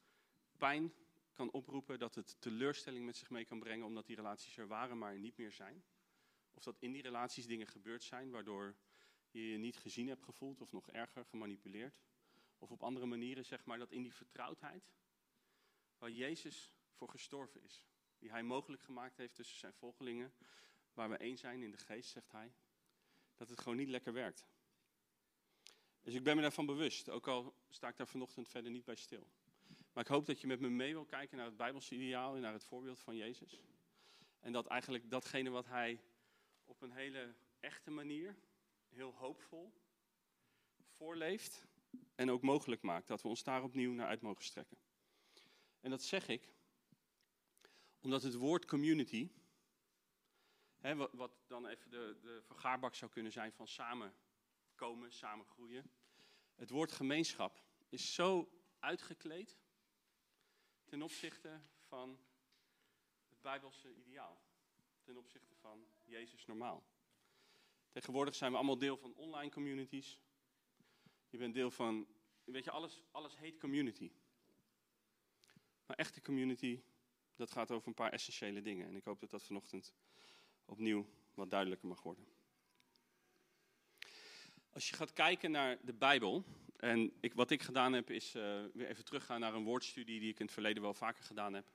pijn 0.57 0.93
kan 1.33 1.51
oproepen, 1.51 1.99
dat 1.99 2.15
het 2.15 2.37
teleurstelling 2.41 3.05
met 3.05 3.17
zich 3.17 3.31
mee 3.31 3.45
kan 3.45 3.59
brengen, 3.59 3.87
omdat 3.87 4.07
die 4.07 4.17
relaties 4.17 4.57
er 4.57 4.67
waren, 4.67 4.99
maar 4.99 5.19
niet 5.19 5.37
meer 5.37 5.53
zijn. 5.53 5.85
Of 6.51 6.63
dat 6.63 6.79
in 6.79 6.93
die 6.93 7.03
relaties 7.03 7.47
dingen 7.47 7.67
gebeurd 7.67 8.03
zijn 8.03 8.31
waardoor 8.31 8.77
je 9.31 9.51
je 9.51 9.59
niet 9.59 9.77
gezien 9.77 10.09
hebt 10.09 10.23
gevoeld, 10.23 10.61
of 10.61 10.73
nog 10.73 10.91
erger, 10.91 11.25
gemanipuleerd. 11.25 12.01
Of 12.59 12.71
op 12.71 12.83
andere 12.83 13.07
manieren, 13.07 13.45
zeg 13.45 13.65
maar, 13.65 13.79
dat 13.79 13.93
in 13.93 14.03
die 14.03 14.15
vertrouwdheid, 14.15 14.93
waar 15.99 16.11
Jezus 16.11 16.75
voor 16.93 17.09
gestorven 17.09 17.63
is, 17.63 17.85
die 18.19 18.31
hij 18.31 18.43
mogelijk 18.43 18.83
gemaakt 18.83 19.17
heeft 19.17 19.35
tussen 19.35 19.59
zijn 19.59 19.73
volgelingen, 19.73 20.35
waar 20.93 21.11
we 21.11 21.17
één 21.17 21.39
zijn 21.39 21.63
in 21.63 21.71
de 21.71 21.79
geest, 21.79 22.11
zegt 22.11 22.33
hij, 22.33 22.53
dat 23.37 23.49
het 23.49 23.61
gewoon 23.61 23.79
niet 23.79 23.89
lekker 23.89 24.13
werkt. 24.13 24.47
Dus 26.03 26.15
ik 26.15 26.23
ben 26.23 26.37
me 26.37 26.43
daarvan 26.43 26.67
bewust, 26.67 27.11
ook 27.11 27.29
al 27.29 27.55
sta 27.69 27.89
ik 27.89 27.97
daar 27.97 28.07
vanochtend 28.07 28.49
verder 28.49 28.71
niet 28.71 28.85
bij 28.85 28.95
stil. 28.95 29.27
Maar 29.93 30.05
ik 30.05 30.11
hoop 30.11 30.27
dat 30.27 30.41
je 30.41 30.47
met 30.47 30.61
me 30.61 30.69
mee 30.69 30.93
wil 30.93 31.05
kijken 31.05 31.37
naar 31.37 31.47
het 31.47 31.57
Bijbelse 31.57 31.95
ideaal 31.95 32.35
en 32.35 32.41
naar 32.41 32.53
het 32.53 32.65
voorbeeld 32.65 33.01
van 33.01 33.17
Jezus. 33.17 33.61
En 34.41 34.53
dat 34.53 34.67
eigenlijk 34.67 35.11
datgene 35.11 35.51
wat 35.51 35.67
hij 35.67 36.01
op 36.65 36.83
een 36.83 36.93
hele 36.93 37.35
echte 37.61 37.91
manier, 37.91 38.37
heel 38.89 39.15
hoopvol, 39.15 39.73
voorleeft 40.89 41.67
en 42.15 42.31
ook 42.31 42.43
mogelijk 42.43 42.83
maakt, 42.83 43.07
dat 43.07 43.23
we 43.23 43.29
ons 43.29 43.43
daar 43.43 43.63
opnieuw 43.63 43.93
naar 43.93 44.07
uit 44.07 44.21
mogen 44.21 44.45
strekken. 44.45 44.77
En 45.81 45.91
dat 45.91 46.03
zeg 46.03 46.29
ik 46.29 46.53
omdat 48.01 48.23
het 48.23 48.35
woord 48.35 48.65
community, 48.65 49.31
hè, 50.79 50.97
wat, 50.97 51.33
dan 51.47 51.67
even 51.67 51.91
de, 51.91 52.17
de 52.21 52.43
vergaarbak 52.43 52.95
zou 52.95 53.11
kunnen 53.11 53.33
zijn 53.33 53.53
van 53.53 53.69
samen 53.69 54.15
komen, 54.81 55.13
samen 55.13 55.47
groeien. 55.47 55.91
Het 56.55 56.71
woord 56.71 56.93
gemeenschap 56.93 57.63
is 57.89 58.15
zo 58.15 58.49
uitgekleed 58.79 59.59
ten 60.85 61.03
opzichte 61.03 61.61
van 61.81 62.19
het 63.29 63.41
Bijbelse 63.41 63.95
ideaal. 63.95 64.41
Ten 65.03 65.17
opzichte 65.17 65.55
van 65.55 65.87
Jezus 66.05 66.47
normaal. 66.47 66.85
Tegenwoordig 67.91 68.35
zijn 68.35 68.51
we 68.51 68.57
allemaal 68.57 68.79
deel 68.79 68.97
van 68.97 69.15
online 69.15 69.51
communities. 69.51 70.21
Je 71.29 71.39
bent 71.39 71.55
deel 71.55 71.71
van, 71.71 72.07
weet 72.45 72.65
je, 72.65 72.71
alles, 72.71 73.03
alles 73.11 73.37
heet 73.37 73.59
community. 73.59 74.13
Maar 75.87 75.97
echte 75.97 76.21
community 76.21 76.83
dat 77.37 77.51
gaat 77.51 77.71
over 77.71 77.89
een 77.89 77.95
paar 77.95 78.13
essentiële 78.13 78.61
dingen. 78.61 78.87
En 78.87 78.97
ik 78.97 79.05
hoop 79.05 79.21
dat 79.21 79.31
dat 79.31 79.43
vanochtend 79.43 79.95
opnieuw 80.65 81.07
wat 81.35 81.51
duidelijker 81.51 81.89
mag 81.89 82.03
worden. 82.03 82.40
Als 84.73 84.89
je 84.89 84.97
gaat 84.97 85.13
kijken 85.13 85.51
naar 85.51 85.79
de 85.83 85.93
Bijbel, 85.93 86.45
en 86.77 87.13
ik, 87.21 87.35
wat 87.35 87.51
ik 87.51 87.63
gedaan 87.63 87.93
heb 87.93 88.11
is 88.11 88.35
uh, 88.35 88.43
weer 88.73 88.89
even 88.89 89.05
teruggaan 89.05 89.41
naar 89.41 89.55
een 89.55 89.65
woordstudie 89.65 90.21
die 90.21 90.31
ik 90.31 90.39
in 90.39 90.45
het 90.45 90.55
verleden 90.55 90.83
wel 90.83 90.95
vaker 90.95 91.25
gedaan 91.25 91.55
heb. 91.55 91.71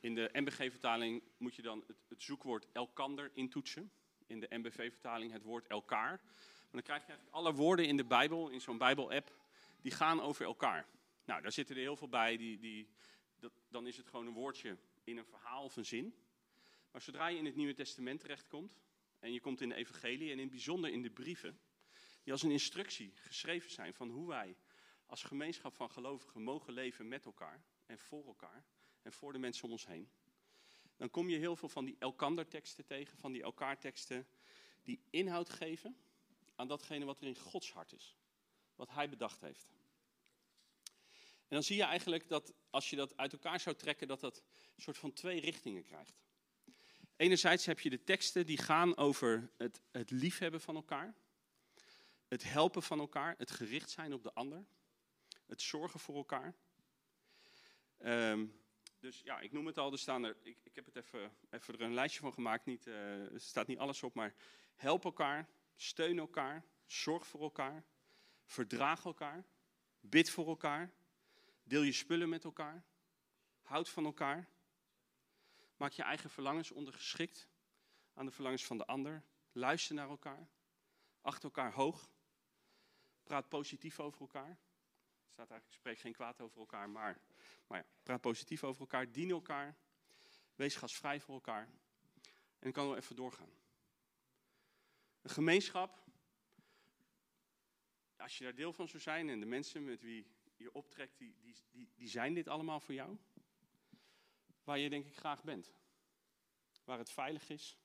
In 0.00 0.14
de 0.14 0.30
MBG-vertaling 0.32 1.22
moet 1.36 1.54
je 1.54 1.62
dan 1.62 1.84
het, 1.86 1.96
het, 2.08 2.22
zoekwoord 2.22 2.66
elkander 2.72 3.30
intoetsen. 3.34 3.90
In 4.26 4.40
de 4.40 4.46
MBV-vertaling 4.50 5.32
het 5.32 5.42
woord 5.42 5.66
elkaar. 5.66 6.10
Maar 6.10 6.68
dan 6.70 6.82
krijg 6.82 7.00
je 7.00 7.06
eigenlijk 7.06 7.36
alle 7.36 7.52
woorden 7.52 7.86
in 7.86 7.96
de 7.96 8.04
Bijbel, 8.04 8.48
in 8.48 8.60
zo'n 8.60 8.78
Bijbel-app, 8.78 9.36
die 9.80 9.92
gaan 9.92 10.20
over 10.20 10.44
elkaar. 10.44 10.86
Nou, 11.24 11.42
daar 11.42 11.52
zitten 11.52 11.76
er 11.76 11.82
heel 11.82 11.96
veel 11.96 12.08
bij, 12.08 12.36
die, 12.36 12.58
die, 12.58 12.88
dat, 13.38 13.52
dan 13.68 13.86
is 13.86 13.96
het 13.96 14.08
gewoon 14.08 14.26
een 14.26 14.32
woordje 14.32 14.76
in 15.04 15.18
een 15.18 15.24
verhaal 15.24 15.64
of 15.64 15.76
een 15.76 15.86
zin. 15.86 16.14
Maar 16.90 17.00
zodra 17.00 17.26
je 17.26 17.38
in 17.38 17.44
het 17.44 17.56
Nieuwe 17.56 17.74
Testament 17.74 18.20
terechtkomt, 18.20 18.78
en 19.18 19.32
je 19.32 19.40
komt 19.40 19.60
in 19.60 19.68
de 19.68 19.74
evangelie 19.74 20.30
en 20.30 20.36
in 20.36 20.42
het 20.42 20.50
bijzonder 20.50 20.90
in 20.90 21.02
de 21.02 21.10
brieven, 21.10 21.58
die 22.22 22.32
als 22.32 22.42
een 22.42 22.50
instructie 22.50 23.12
geschreven 23.14 23.70
zijn 23.70 23.94
van 23.94 24.10
hoe 24.10 24.28
wij 24.28 24.56
als 25.06 25.22
gemeenschap 25.22 25.74
van 25.74 25.90
gelovigen 25.90 26.42
mogen 26.42 26.72
leven 26.72 27.08
met 27.08 27.24
elkaar 27.24 27.64
en 27.86 27.98
voor 27.98 28.26
elkaar 28.26 28.64
en 29.02 29.12
voor 29.12 29.32
de 29.32 29.38
mensen 29.38 29.64
om 29.64 29.70
ons 29.70 29.86
heen, 29.86 30.10
dan 30.96 31.10
kom 31.10 31.28
je 31.28 31.38
heel 31.38 31.56
veel 31.56 31.68
van 31.68 31.84
die 31.84 31.96
elkander-teksten 31.98 32.84
tegen, 32.84 33.18
van 33.18 33.32
die 33.32 33.42
elkaar-teksten, 33.42 34.26
die 34.82 35.02
inhoud 35.10 35.50
geven 35.50 35.96
aan 36.54 36.68
datgene 36.68 37.04
wat 37.04 37.20
er 37.20 37.26
in 37.26 37.36
Gods 37.36 37.72
hart 37.72 37.92
is, 37.92 38.16
wat 38.74 38.90
Hij 38.90 39.08
bedacht 39.08 39.40
heeft. 39.40 39.68
En 41.50 41.56
dan 41.56 41.62
zie 41.62 41.76
je 41.76 41.82
eigenlijk 41.82 42.28
dat 42.28 42.54
als 42.70 42.90
je 42.90 42.96
dat 42.96 43.16
uit 43.16 43.32
elkaar 43.32 43.60
zou 43.60 43.76
trekken, 43.76 44.08
dat 44.08 44.20
dat 44.20 44.42
een 44.76 44.82
soort 44.82 44.98
van 44.98 45.12
twee 45.12 45.40
richtingen 45.40 45.84
krijgt. 45.84 46.20
Enerzijds 47.16 47.66
heb 47.66 47.80
je 47.80 47.90
de 47.90 48.04
teksten 48.04 48.46
die 48.46 48.58
gaan 48.58 48.96
over 48.96 49.50
het, 49.56 49.80
het 49.90 50.10
liefhebben 50.10 50.60
van 50.60 50.74
elkaar, 50.74 51.14
het 52.30 52.52
helpen 52.52 52.82
van 52.82 52.98
elkaar, 52.98 53.34
het 53.38 53.50
gericht 53.50 53.90
zijn 53.90 54.12
op 54.12 54.22
de 54.22 54.32
ander, 54.32 54.64
het 55.46 55.62
zorgen 55.62 56.00
voor 56.00 56.16
elkaar. 56.16 56.54
Ehm, 57.98 58.46
dus 58.98 59.20
ja, 59.20 59.40
ik 59.40 59.52
noem 59.52 59.66
het 59.66 59.78
al, 59.78 59.92
er 59.92 59.98
staan 59.98 60.24
er, 60.24 60.36
ik, 60.42 60.58
ik 60.62 60.74
heb 60.74 60.84
het 60.84 60.96
even, 60.96 61.32
even 61.50 61.74
er 61.74 61.80
een 61.80 61.94
lijstje 61.94 62.20
van 62.20 62.32
gemaakt, 62.32 62.66
niet, 62.66 62.86
uh, 62.86 63.32
er 63.32 63.40
staat 63.40 63.66
niet 63.66 63.78
alles 63.78 64.02
op, 64.02 64.14
maar 64.14 64.34
help 64.74 65.04
elkaar, 65.04 65.48
steun 65.76 66.18
elkaar, 66.18 66.64
zorg 66.86 67.26
voor 67.26 67.42
elkaar, 67.42 67.84
verdraag 68.44 69.04
elkaar, 69.04 69.44
bid 70.00 70.30
voor 70.30 70.46
elkaar, 70.46 70.92
deel 71.62 71.82
je 71.82 71.92
spullen 71.92 72.28
met 72.28 72.44
elkaar, 72.44 72.84
houd 73.60 73.88
van 73.88 74.04
elkaar, 74.04 74.48
maak 75.76 75.92
je 75.92 76.02
eigen 76.02 76.30
verlangens 76.30 76.70
ondergeschikt 76.70 77.48
aan 78.14 78.26
de 78.26 78.32
verlangens 78.32 78.64
van 78.64 78.78
de 78.78 78.86
ander, 78.86 79.22
luister 79.52 79.94
naar 79.94 80.08
elkaar, 80.08 80.48
acht 81.20 81.44
elkaar 81.44 81.72
hoog, 81.72 82.10
praat 83.30 83.48
positief 83.48 84.00
over 84.00 84.20
elkaar. 84.20 84.48
Er 84.48 85.32
staat 85.32 85.50
eigenlijk, 85.50 85.72
spreek 85.72 85.98
geen 85.98 86.12
kwaad 86.12 86.40
over 86.40 86.58
elkaar, 86.58 86.90
maar, 86.90 87.20
maar 87.66 87.78
ja, 87.78 87.86
praat 88.02 88.20
positief 88.20 88.64
over 88.64 88.80
elkaar, 88.80 89.12
dien 89.12 89.30
elkaar, 89.30 89.76
wees 90.54 90.76
gastvrij 90.76 91.20
voor 91.20 91.34
elkaar. 91.34 91.68
En 92.58 92.72
kan 92.72 92.86
wel 92.86 92.96
even 92.96 93.16
doorgaan. 93.16 93.50
Een 95.22 95.30
gemeenschap, 95.30 96.04
als 98.16 98.38
je 98.38 98.44
daar 98.44 98.54
deel 98.54 98.72
van 98.72 98.88
zou 98.88 99.02
zijn 99.02 99.28
en 99.28 99.40
de 99.40 99.46
mensen 99.46 99.84
met 99.84 100.00
wie 100.00 100.26
je 100.56 100.72
optrekt, 100.72 101.18
die, 101.18 101.36
die, 101.40 101.54
die, 101.70 101.88
die 101.94 102.08
zijn 102.08 102.34
dit 102.34 102.48
allemaal 102.48 102.80
voor 102.80 102.94
jou. 102.94 103.16
Waar 104.64 104.78
je 104.78 104.90
denk 104.90 105.06
ik 105.06 105.16
graag 105.16 105.44
bent. 105.44 105.72
Waar 106.84 106.98
het 106.98 107.10
veilig 107.10 107.48
is, 107.48 107.78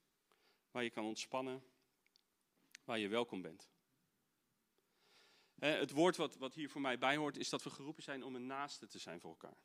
waar 0.71 0.83
je 0.83 0.89
kan 0.89 1.05
ontspannen, 1.05 1.63
waar 2.83 2.99
je 2.99 3.07
welkom 3.07 3.41
bent. 3.41 3.74
Het 5.59 5.91
woord 5.91 6.15
wat, 6.15 6.37
wat 6.37 6.53
hier 6.53 6.69
voor 6.69 6.81
mij 6.81 6.97
bij 6.97 7.15
hoort, 7.15 7.37
is 7.37 7.49
dat 7.49 7.63
we 7.63 7.69
geroepen 7.69 8.03
zijn 8.03 8.23
om 8.23 8.35
een 8.35 8.45
naaste 8.45 8.87
te 8.87 8.99
zijn 8.99 9.19
voor 9.19 9.29
elkaar. 9.29 9.57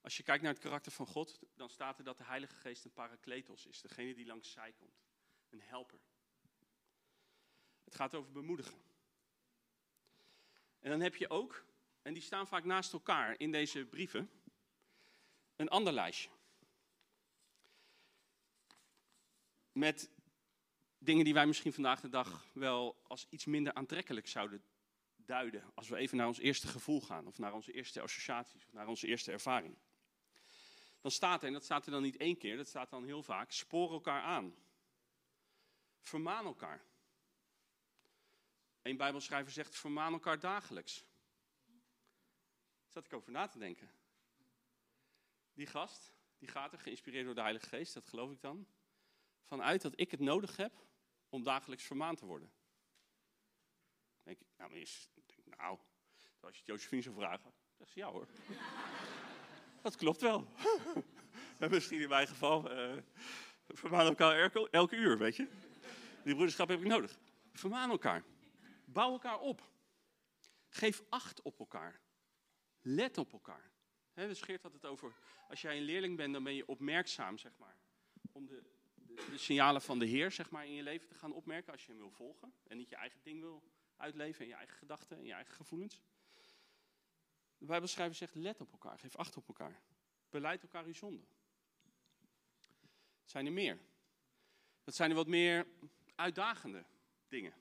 Als 0.00 0.16
je 0.16 0.22
kijkt 0.22 0.42
naar 0.42 0.52
het 0.52 0.62
karakter 0.62 0.92
van 0.92 1.06
God, 1.06 1.38
dan 1.54 1.68
staat 1.68 1.98
er 1.98 2.04
dat 2.04 2.18
de 2.18 2.24
Heilige 2.24 2.54
Geest 2.54 2.84
een 2.84 2.92
parakletos 2.92 3.66
is. 3.66 3.80
Degene 3.80 4.14
die 4.14 4.26
langs 4.26 4.50
zij 4.50 4.72
komt. 4.72 5.04
Een 5.48 5.60
helper. 5.60 5.98
Het 7.84 7.94
gaat 7.94 8.14
over 8.14 8.32
bemoedigen. 8.32 8.78
En 10.78 10.90
dan 10.90 11.00
heb 11.00 11.16
je 11.16 11.30
ook, 11.30 11.64
en 12.02 12.12
die 12.12 12.22
staan 12.22 12.46
vaak 12.46 12.64
naast 12.64 12.92
elkaar 12.92 13.40
in 13.40 13.52
deze 13.52 13.84
brieven, 13.84 14.30
een 15.56 15.68
ander 15.68 15.92
lijstje. 15.92 16.30
Met 19.72 20.10
dingen 20.98 21.24
die 21.24 21.34
wij 21.34 21.46
misschien 21.46 21.72
vandaag 21.72 22.00
de 22.00 22.08
dag 22.08 22.46
wel 22.52 23.02
als 23.06 23.26
iets 23.30 23.44
minder 23.44 23.74
aantrekkelijk 23.74 24.28
zouden 24.28 24.64
duiden. 25.16 25.64
Als 25.74 25.88
we 25.88 25.96
even 25.96 26.16
naar 26.16 26.26
ons 26.26 26.38
eerste 26.38 26.66
gevoel 26.68 27.00
gaan, 27.00 27.26
of 27.26 27.38
naar 27.38 27.52
onze 27.52 27.72
eerste 27.72 28.00
associaties, 28.00 28.64
of 28.66 28.72
naar 28.72 28.86
onze 28.86 29.06
eerste 29.06 29.32
ervaring. 29.32 29.76
Dan 31.00 31.10
staat 31.10 31.40
er, 31.40 31.46
en 31.46 31.52
dat 31.52 31.64
staat 31.64 31.86
er 31.86 31.92
dan 31.92 32.02
niet 32.02 32.16
één 32.16 32.38
keer, 32.38 32.56
dat 32.56 32.68
staat 32.68 32.90
dan 32.90 33.04
heel 33.04 33.22
vaak, 33.22 33.52
spoor 33.52 33.92
elkaar 33.92 34.22
aan. 34.22 34.54
Vermaan 36.00 36.44
elkaar. 36.44 36.84
Een 38.82 38.96
Bijbelschrijver 38.96 39.52
zegt: 39.52 39.76
vermaan 39.76 40.12
elkaar 40.12 40.40
dagelijks. 40.40 41.04
Daar 41.66 42.92
zat 42.92 43.04
ik 43.04 43.12
over 43.12 43.32
na 43.32 43.46
te 43.46 43.58
denken. 43.58 43.90
Die 45.54 45.66
gast, 45.66 46.12
die 46.38 46.48
gaat 46.48 46.72
er 46.72 46.78
geïnspireerd 46.78 47.24
door 47.24 47.34
de 47.34 47.40
Heilige 47.40 47.66
Geest, 47.66 47.94
dat 47.94 48.08
geloof 48.08 48.30
ik 48.30 48.40
dan. 48.40 48.66
Vanuit 49.46 49.82
dat 49.82 49.92
ik 49.96 50.10
het 50.10 50.20
nodig 50.20 50.56
heb 50.56 50.72
om 51.28 51.42
dagelijks 51.42 51.84
vermaand 51.84 52.18
te 52.18 52.26
worden. 52.26 52.52
denk 54.22 54.40
ik, 54.40 54.46
nou, 54.56 54.72
nou, 55.44 55.78
als 56.40 56.54
je 56.54 56.58
het 56.58 56.66
Josephine 56.66 57.02
zou 57.02 57.14
vragen, 57.14 57.52
zegt 57.78 57.90
ze 57.90 57.98
ja 57.98 58.10
hoor. 58.10 58.26
dat 59.82 59.96
klopt 59.96 60.20
wel. 60.20 60.46
Misschien 61.70 62.00
in 62.00 62.08
mijn 62.08 62.26
geval, 62.26 62.72
uh, 62.72 62.96
vermaan 63.68 64.06
elkaar 64.06 64.38
elke, 64.38 64.70
elke 64.70 64.96
uur, 64.96 65.18
weet 65.18 65.36
je. 65.36 65.48
Die 66.24 66.34
broederschap 66.34 66.68
heb 66.68 66.80
ik 66.80 66.86
nodig. 66.86 67.18
Vermaan 67.52 67.90
elkaar. 67.90 68.24
Bouw 68.84 69.12
elkaar 69.12 69.38
op. 69.38 69.62
Geef 70.68 71.02
acht 71.08 71.42
op 71.42 71.58
elkaar. 71.58 72.00
Let 72.80 73.18
op 73.18 73.32
elkaar. 73.32 73.70
He, 74.12 74.26
dus 74.26 74.40
Geert 74.40 74.62
had 74.62 74.72
het 74.72 74.86
over, 74.86 75.12
als 75.48 75.60
jij 75.60 75.76
een 75.76 75.82
leerling 75.82 76.16
bent, 76.16 76.32
dan 76.32 76.42
ben 76.42 76.54
je 76.54 76.66
opmerkzaam, 76.66 77.38
zeg 77.38 77.52
maar. 77.58 77.76
Om 78.32 78.46
de, 78.46 78.62
de, 79.16 79.38
signalen 79.38 79.82
van 79.82 79.98
de 79.98 80.06
Heer, 80.06 80.30
zeg 80.30 80.50
maar, 80.50 80.66
in 80.66 80.72
je 80.72 80.82
leven 80.82 81.08
te 81.08 81.14
gaan 81.14 81.32
opmerken 81.32 81.72
als 81.72 81.86
je 81.86 81.90
hem 81.90 82.00
wil 82.00 82.10
volgen. 82.10 82.52
En 82.66 82.76
niet 82.76 82.88
je 82.88 82.96
eigen 82.96 83.20
ding 83.22 83.40
wil 83.40 83.62
uitleven 83.96 84.40
en 84.40 84.48
je 84.48 84.54
eigen 84.54 84.76
gedachten 84.76 85.16
en 85.16 85.24
je 85.24 85.32
eigen 85.32 85.54
gevoelens. 85.54 86.02
De 87.58 87.66
Bijbelschrijver 87.66 88.16
zegt, 88.16 88.34
let 88.34 88.60
op 88.60 88.72
elkaar, 88.72 88.98
geef 88.98 89.16
acht 89.16 89.36
op 89.36 89.48
elkaar. 89.48 89.82
Beleid 90.30 90.62
elkaar 90.62 90.84
uw 90.84 90.92
zonde. 90.92 91.24
Zijn 93.24 93.46
er 93.46 93.52
meer. 93.52 93.78
Dat 94.84 94.94
zijn 94.94 95.10
er 95.10 95.16
wat 95.16 95.26
meer 95.26 95.66
uitdagende 96.14 96.84
dingen 97.28 97.54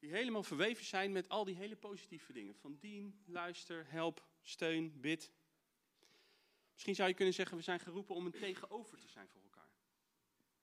die 0.00 0.10
helemaal 0.10 0.42
verweven 0.42 0.84
zijn 0.84 1.12
met 1.12 1.28
al 1.28 1.44
die 1.44 1.54
hele 1.54 1.76
positieve 1.76 2.32
dingen. 2.32 2.54
Van 2.54 2.76
dien, 2.78 3.22
luister, 3.26 3.90
help, 3.90 4.26
steun, 4.40 5.00
bid. 5.00 5.32
Misschien 6.72 6.94
zou 6.94 7.08
je 7.08 7.14
kunnen 7.14 7.34
zeggen, 7.34 7.56
we 7.56 7.62
zijn 7.62 7.80
geroepen 7.80 8.14
om 8.14 8.26
een 8.26 8.32
tegenover 8.32 8.98
te 8.98 9.08
zijn 9.08 9.28
voor 9.28 9.42
elkaar. 9.42 9.59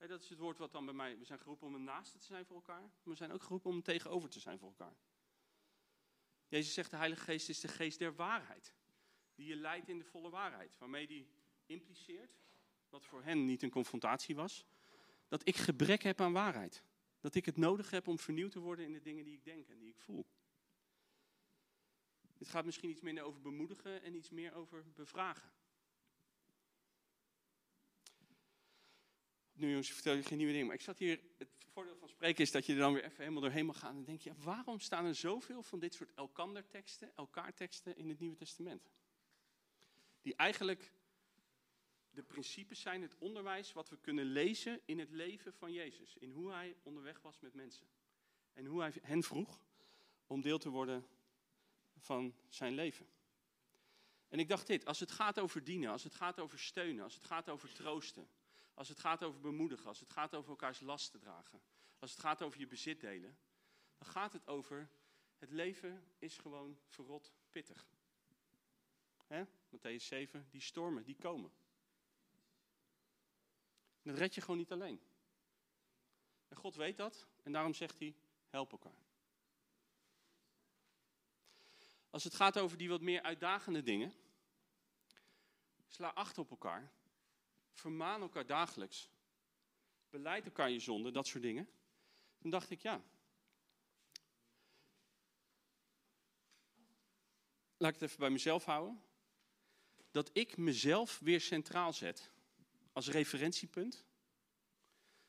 Dat 0.06 0.22
is 0.22 0.30
het 0.30 0.39
woord 0.39 0.58
wat 0.58 0.72
dan 0.72 0.86
bij 0.86 0.94
mij, 0.94 1.18
we 1.18 1.25
zijn 1.25 1.39
geroepen 1.39 1.68
om 1.68 1.75
een 1.75 1.84
naaste 1.84 2.18
te 2.18 2.25
zijn 2.25 2.46
voor 2.46 2.56
elkaar. 2.56 2.82
Maar 2.82 2.92
we 3.04 3.16
zijn 3.16 3.32
ook 3.32 3.44
geroepen 3.44 3.72
om 3.72 3.82
tegenover 3.82 4.30
te 4.30 4.39
zijn 4.39 4.60
voor 4.60 4.68
elkaar. 4.68 4.96
Jezus 6.48 6.74
zegt, 6.74 6.92
de 6.92 6.98
Heilige 6.98 7.24
Geest 7.24 7.50
is 7.50 7.60
de 7.60 7.68
geest 7.68 8.00
der 8.00 8.16
waarheid. 8.16 8.74
Die 9.36 9.48
je 9.48 9.56
leidt 9.56 9.89
in 9.89 9.98
de 9.98 10.04
volle 10.04 10.30
waarheid. 10.30 10.77
Waarmee 10.77 11.08
die 11.08 11.27
impliceert, 11.66 12.39
wat 12.89 13.06
voor 13.06 13.24
hen 13.24 13.46
niet 13.46 13.63
een 13.63 13.70
confrontatie 13.70 14.36
was, 14.36 14.66
dat 15.27 15.48
ik 15.48 15.56
gebrek 15.56 16.01
heb 16.01 16.22
aan 16.22 16.34
waarheid. 16.34 16.84
Dat 17.20 17.36
ik 17.36 17.46
het 17.46 17.58
nodig 17.58 17.89
heb 17.89 18.08
om 18.08 18.20
vernieuwd 18.20 18.51
te 18.51 18.60
worden 18.60 18.86
in 18.86 18.94
de 18.94 19.01
dingen 19.01 19.24
die 19.24 19.34
ik 19.34 19.44
denk 19.44 19.68
en 19.68 19.77
die 19.77 19.89
ik 19.89 20.00
voel. 20.00 20.25
Dit 22.38 22.50
gaat 22.50 22.66
misschien 22.66 22.89
iets 22.89 23.01
minder 23.01 23.24
over 23.24 23.42
bemoedigen 23.42 24.01
en 24.01 24.16
iets 24.16 24.30
meer 24.30 24.54
over 24.54 24.86
bevragen. 24.94 25.51
Nu 29.58 29.70
jongens, 29.70 29.92
vertel 29.92 30.14
je 30.14 30.24
geen 30.24 30.38
nieuwe 30.38 30.52
dingen, 30.52 30.68
maar 30.68 30.76
ik 30.76 30.82
zat 30.82 30.98
hier, 30.98 31.20
het 31.38 31.50
voordeel 31.74 31.98
van 31.98 32.10
spreken 32.10 32.44
is 32.44 32.52
dat 32.52 32.66
je 32.66 32.74
er 32.74 32.80
dan 32.80 32.94
weer 32.94 33.04
even 33.04 33.18
helemaal 33.18 33.42
doorheen 33.42 33.66
mag 33.66 33.80
gaan 33.80 33.96
en 33.96 34.04
denk 34.04 34.22
je, 34.22 34.34
waarom 34.38 34.80
staan 34.80 35.06
er 35.06 35.16
zoveel 35.16 35.64
van 35.64 35.80
dit 35.80 35.94
soort 35.94 36.14
elkander 36.14 36.68
teksten, 36.68 37.12
elkaar 37.16 37.54
teksten 37.54 37.98
in 37.98 38.10
het 38.10 38.20
Nieuwe 38.20 38.36
Testament? 38.36 38.90
Die 40.22 40.36
eigenlijk 40.36 40.92
de 42.10 42.24
principes 42.24 42.82
zijn 42.82 43.02
het 43.02 43.16
onderwijs 43.18 43.74
wat 43.74 43.90
we 43.90 43.98
kunnen 43.98 44.26
lezen 44.26 44.82
in 44.86 45.00
het 45.00 45.12
leven 45.12 45.54
van 45.54 45.74
Jezus. 45.74 46.18
In 46.18 46.32
hoe 46.32 46.52
hij 46.52 46.76
onderweg 46.84 47.22
was 47.22 47.40
met 47.40 47.54
mensen. 47.54 47.88
En 48.54 48.66
hoe 48.66 48.82
hij 48.82 48.94
hen 49.02 49.24
vroeg 49.24 49.62
om 50.28 50.42
deel 50.42 50.58
te 50.58 50.70
worden 50.70 51.08
van 51.98 52.36
zijn 52.50 52.74
leven. 52.74 53.08
En 54.28 54.40
ik 54.40 54.48
dacht 54.48 54.68
dit, 54.68 54.86
als 54.86 55.00
het 55.00 55.12
gaat 55.12 55.40
over 55.40 55.64
dienen, 55.64 55.92
als 55.92 56.04
het 56.04 56.16
gaat 56.16 56.40
over 56.40 56.60
steunen, 56.60 57.04
als 57.04 57.14
het 57.14 57.24
gaat 57.24 57.50
over 57.50 57.74
troosten, 57.74 58.28
als 58.77 58.88
het 58.88 59.00
gaat 59.00 59.24
over 59.24 59.39
bemoedigen, 59.39 59.88
als 59.88 60.00
het 60.00 60.10
gaat 60.10 60.36
over 60.36 60.50
elkaars 60.50 60.79
lasten 60.79 61.19
dragen, 61.19 61.62
als 62.00 62.12
het 62.12 62.19
gaat 62.19 62.41
over 62.41 62.60
je 62.60 62.67
bezit 62.67 63.00
delen, 63.00 63.38
dan 63.98 64.07
gaat 64.07 64.34
het 64.34 64.48
over 64.48 64.89
het 65.38 65.51
leven 65.51 66.12
is 66.17 66.38
gewoon 66.38 66.79
verrot 66.86 67.34
pittig. 67.51 67.88
Hè? 69.27 69.43
Matthäus 69.46 70.03
7, 70.03 70.48
die 70.50 70.62
stormen, 70.62 71.03
die 71.03 71.15
komen 71.15 71.51
dat 74.01 74.17
red 74.17 74.36
je 74.36 74.41
gewoon 74.41 74.57
niet 74.57 74.72
alleen. 74.72 75.01
En 76.48 76.57
God 76.57 76.75
weet 76.75 76.98
dat 76.98 77.27
en 77.43 77.51
daarom 77.51 77.74
zegt 77.74 78.00
hij, 78.00 78.15
help 78.50 78.72
elkaar. 78.72 79.05
Als 82.10 82.24
het 82.24 82.36
gaat 82.36 82.60
over 82.60 82.77
die 82.77 82.89
wat 82.89 83.01
meer 83.01 83.22
uitdagende 83.22 83.84
dingen, 83.84 84.13
sla 85.88 86.10
acht 86.10 86.38
op 86.38 86.50
elkaar, 86.50 86.91
vermaan 87.77 88.22
elkaar 88.22 88.46
dagelijks, 88.46 89.10
beleid 90.10 90.46
elkaar 90.46 90.69
je 90.69 90.79
zonde, 90.79 91.12
dat 91.12 91.27
soort 91.27 91.43
dingen. 91.43 91.69
Toen 92.38 92.51
dacht 92.51 92.69
ik, 92.69 92.81
ja, 92.81 93.03
laat 97.77 97.93
ik 97.93 98.00
het 98.00 98.10
even 98.10 98.19
bij 98.19 98.29
mezelf 98.29 98.65
houden, 98.65 99.01
dat 100.12 100.29
ik 100.34 100.57
mezelf 100.57 101.19
weer 101.19 101.41
centraal 101.41 101.93
zet 101.93 102.31
als 102.93 103.07
referentiepunt. 103.07 104.05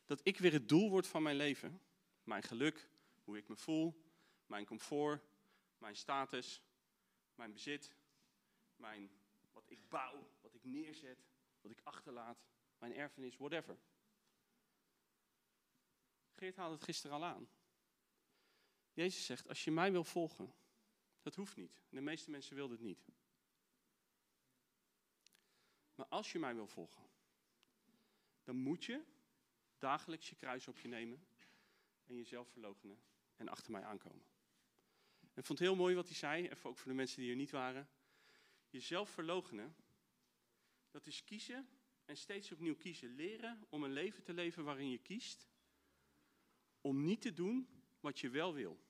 Dat 0.05 0.21
ik 0.23 0.39
weer 0.39 0.53
het 0.53 0.69
doel 0.69 0.91
word 0.91 1.07
van 1.07 1.23
mijn 1.23 1.37
leven. 1.37 1.81
Mijn 2.23 2.43
geluk, 2.43 2.89
hoe 3.25 3.37
ik 3.37 3.49
me 3.49 3.57
voel, 3.57 4.03
mijn 4.47 4.65
comfort, 4.65 5.23
mijn 5.79 5.97
status, 5.97 6.63
mijn 7.35 7.53
bezit, 7.53 7.95
mijn, 8.77 9.11
wat 9.53 9.65
ik 9.67 9.89
bouw, 9.89 10.31
wat 10.41 10.55
ik 10.55 10.65
neerzet, 10.65 11.28
wat 11.69 11.79
ik 11.79 11.85
achterlaat, 11.85 12.47
mijn 12.79 12.95
erfenis, 12.95 13.37
whatever. 13.37 13.79
Geert 16.31 16.57
haalde 16.57 16.75
het 16.75 16.85
gisteren 16.85 17.17
al 17.17 17.25
aan. 17.25 17.49
Jezus 18.93 19.27
zegt, 19.27 19.49
als 19.49 19.65
je 19.65 19.71
mij 19.71 19.93
wil 19.93 20.05
volgen, 20.05 20.55
dat 21.23 21.35
hoeft 21.35 21.57
niet. 21.57 21.83
De 21.89 22.01
meeste 22.01 22.31
mensen 22.31 22.55
wilden 22.55 22.77
het 22.77 22.87
niet. 22.87 23.09
Maar 25.95 26.07
als 26.07 26.33
je 26.33 26.39
mij 26.39 26.55
wil 26.55 26.67
volgen, 26.67 27.07
dan 28.43 28.57
moet 28.57 28.85
je 28.85 29.05
dagelijks 29.79 30.29
je 30.29 30.37
kruis 30.37 30.69
op 30.69 30.79
je 30.79 30.89
nemen 30.89 31.27
en 32.07 32.15
jezelf 32.15 32.49
verloochenen 32.49 33.03
en 33.37 33.49
achter 33.49 33.73
mij 33.73 33.85
aankomen. 33.85 34.27
En 35.21 35.45
ik 35.45 35.47
vond 35.47 35.59
het 35.59 35.69
heel 35.69 35.77
mooi 35.77 35.95
wat 35.95 36.07
hij 36.07 36.17
zei, 36.17 36.49
even 36.49 36.71
ook 36.71 36.79
voor 36.79 36.91
de 36.91 36.97
mensen 36.97 37.21
die 37.21 37.31
er 37.31 37.37
niet 37.37 37.51
waren. 37.51 37.89
Jezelf 38.69 39.11
verloochenen, 39.11 39.77
dat 40.91 41.07
is 41.07 41.25
kiezen 41.25 41.69
en 42.05 42.17
steeds 42.17 42.53
opnieuw 42.53 42.77
kiezen. 42.77 43.15
Leren 43.15 43.67
om 43.69 43.85
een 43.85 43.93
leven 43.93 44.23
te 44.23 44.33
leven 44.33 44.65
waarin 44.65 44.91
je 44.91 44.99
kiest 44.99 45.49
om 46.81 47.05
niet 47.05 47.21
te 47.21 47.33
doen 47.33 47.69
wat 48.01 48.19
je 48.19 48.29
wel 48.29 48.55
wil. 48.55 48.81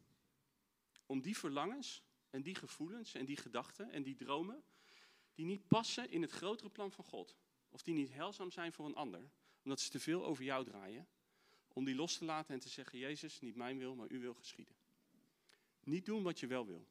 Om 1.06 1.20
die 1.20 1.38
verlangens 1.38 2.02
en 2.30 2.42
die 2.42 2.54
gevoelens 2.54 3.14
en 3.14 3.24
die 3.24 3.36
gedachten 3.36 3.90
en 3.90 4.02
die 4.02 4.14
dromen, 4.14 4.64
die 5.34 5.46
niet 5.46 5.68
passen 5.68 6.10
in 6.10 6.22
het 6.22 6.30
grotere 6.30 6.70
plan 6.70 6.92
van 6.92 7.04
God. 7.04 7.36
Of 7.68 7.82
die 7.82 7.94
niet 7.94 8.12
heilzaam 8.12 8.50
zijn 8.50 8.72
voor 8.72 8.86
een 8.86 8.94
ander, 8.94 9.30
omdat 9.62 9.80
ze 9.80 9.90
te 9.90 10.00
veel 10.00 10.24
over 10.24 10.44
jou 10.44 10.64
draaien. 10.64 11.08
Om 11.72 11.84
die 11.84 11.94
los 11.94 12.16
te 12.16 12.24
laten 12.24 12.54
en 12.54 12.60
te 12.60 12.68
zeggen, 12.68 12.98
Jezus, 12.98 13.40
niet 13.40 13.54
mijn 13.54 13.78
wil, 13.78 13.94
maar 13.94 14.08
uw 14.10 14.20
wil 14.20 14.34
geschieden. 14.34 14.74
Niet 15.80 16.06
doen 16.06 16.22
wat 16.22 16.40
je 16.40 16.46
wel 16.46 16.66
wil. 16.66 16.88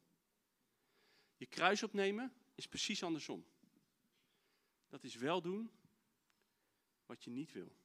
Je 1.36 1.46
kruis 1.46 1.82
opnemen 1.82 2.32
is 2.54 2.66
precies 2.66 3.02
andersom. 3.02 3.44
Dat 4.88 5.04
is 5.04 5.14
wel 5.14 5.40
doen 5.40 5.70
wat 7.06 7.24
je 7.24 7.30
niet 7.30 7.52
wil. 7.52 7.76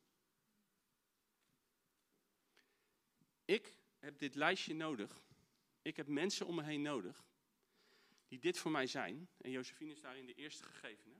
Ik 3.45 3.77
heb 3.99 4.17
dit 4.17 4.35
lijstje 4.35 4.73
nodig. 4.73 5.23
Ik 5.81 5.97
heb 5.97 6.07
mensen 6.07 6.45
om 6.45 6.55
me 6.55 6.63
heen 6.63 6.81
nodig 6.81 7.25
die 8.27 8.39
dit 8.39 8.57
voor 8.57 8.71
mij 8.71 8.87
zijn. 8.87 9.29
En 9.37 9.51
Josephine 9.51 9.91
is 9.91 10.01
daarin 10.01 10.25
de 10.25 10.33
eerste 10.33 10.63
gegevene. 10.63 11.15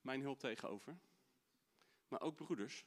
Mijn 0.00 0.20
hulp 0.20 0.38
tegenover. 0.38 0.98
Maar 2.08 2.20
ook 2.20 2.34
broeders. 2.34 2.84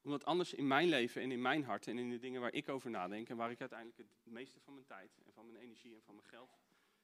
Omdat 0.00 0.24
anders 0.24 0.54
in 0.54 0.66
mijn 0.66 0.88
leven 0.88 1.22
en 1.22 1.32
in 1.32 1.42
mijn 1.42 1.64
hart 1.64 1.86
en 1.86 1.98
in 1.98 2.10
de 2.10 2.18
dingen 2.18 2.40
waar 2.40 2.52
ik 2.52 2.68
over 2.68 2.90
nadenk 2.90 3.28
en 3.28 3.36
waar 3.36 3.50
ik 3.50 3.60
uiteindelijk 3.60 3.98
het 3.98 4.32
meeste 4.32 4.60
van 4.60 4.74
mijn 4.74 4.86
tijd 4.86 5.18
en 5.26 5.32
van 5.32 5.46
mijn 5.46 5.64
energie 5.64 5.94
en 5.94 6.02
van 6.02 6.14
mijn 6.14 6.28
geld 6.28 6.58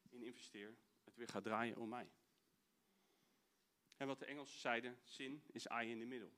in 0.09 0.23
investeer, 0.23 0.77
het 1.05 1.17
weer 1.17 1.29
gaat 1.29 1.43
draaien 1.43 1.77
om 1.77 1.89
mij. 1.89 2.11
En 4.01 4.07
wat 4.07 4.19
de 4.19 4.25
Engelsen 4.25 4.61
zeiden, 4.61 4.99
sin 5.05 5.43
is 5.47 5.67
I 5.67 5.91
in 5.91 5.99
the 5.99 6.05
middle. 6.05 6.31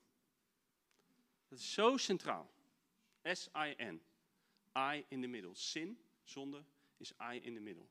Dat 1.49 1.59
is 1.59 1.73
zo 1.73 1.97
centraal. 1.97 2.53
S-I-N. 3.23 4.03
I 4.79 5.05
in 5.09 5.21
the 5.21 5.27
middle. 5.27 5.55
Sin, 5.55 6.05
zonde, 6.23 6.65
is 6.97 7.13
I 7.33 7.37
in 7.43 7.55
the 7.55 7.61
middle. 7.61 7.87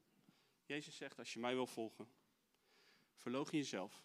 Jezus 0.65 0.95
zegt, 0.95 1.19
als 1.19 1.33
je 1.33 1.39
mij 1.39 1.53
wil 1.53 1.67
volgen, 1.67 2.07
verloog 3.15 3.51
jezelf, 3.51 4.03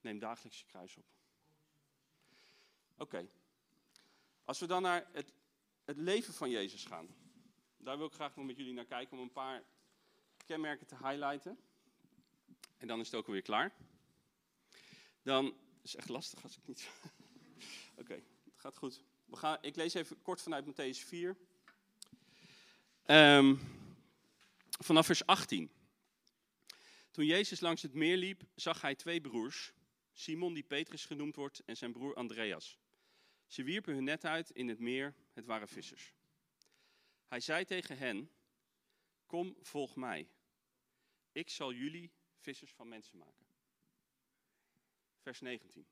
neem 0.00 0.18
dagelijks 0.18 0.60
je 0.60 0.66
kruis 0.66 0.96
op. 0.96 1.06
Oké. 2.96 3.28
Als 4.44 4.58
we 4.58 4.66
dan 4.66 4.82
naar 4.82 5.08
het, 5.12 5.32
het 5.84 5.96
leven 5.96 6.34
van 6.34 6.50
Jezus 6.50 6.84
gaan, 6.84 7.14
daar 7.76 7.96
wil 7.96 8.06
ik 8.06 8.12
graag 8.12 8.36
nog 8.36 8.46
met 8.46 8.56
jullie 8.56 8.74
naar 8.74 8.84
kijken 8.84 9.16
om 9.16 9.22
een 9.22 9.32
paar 9.32 9.64
kenmerken 10.46 10.86
te 10.86 10.96
highlighten. 10.96 11.58
En 12.76 12.86
dan 12.86 13.00
is 13.00 13.06
het 13.06 13.14
ook 13.14 13.26
alweer 13.26 13.42
klaar. 13.42 13.74
Dan 15.22 15.54
is 15.82 15.96
echt 15.96 16.08
lastig 16.08 16.42
als 16.42 16.56
ik 16.56 16.66
niet. 16.66 16.88
Oké, 18.00 18.14
het 18.44 18.56
gaat 18.56 18.76
goed. 18.76 19.02
We 19.24 19.36
gaan, 19.36 19.58
ik 19.60 19.76
lees 19.76 19.94
even 19.94 20.22
kort 20.22 20.42
vanuit 20.42 20.64
Matthäus 20.66 21.06
4. 21.06 21.36
Um, 23.06 23.60
vanaf 24.78 25.06
vers 25.06 25.26
18. 25.26 25.70
Toen 27.10 27.24
Jezus 27.24 27.60
langs 27.60 27.82
het 27.82 27.94
meer 27.94 28.16
liep, 28.16 28.42
zag 28.54 28.80
hij 28.80 28.94
twee 28.94 29.20
broers. 29.20 29.72
Simon, 30.12 30.54
die 30.54 30.62
Petrus 30.62 31.04
genoemd 31.04 31.36
wordt, 31.36 31.62
en 31.64 31.76
zijn 31.76 31.92
broer 31.92 32.14
Andreas. 32.14 32.78
Ze 33.46 33.62
wierpen 33.62 33.94
hun 33.94 34.04
net 34.04 34.24
uit 34.24 34.50
in 34.50 34.68
het 34.68 34.78
meer, 34.78 35.14
het 35.32 35.44
waren 35.44 35.68
vissers. 35.68 36.14
Hij 37.26 37.40
zei 37.40 37.64
tegen 37.64 37.98
hen, 37.98 38.30
kom, 39.26 39.56
volg 39.60 39.96
mij. 39.96 40.28
Ik 41.32 41.50
zal 41.50 41.72
jullie 41.72 42.12
vissers 42.36 42.72
van 42.72 42.88
mensen 42.88 43.18
maken. 43.18 43.39
Vers 45.20 45.40
19. 45.40 45.86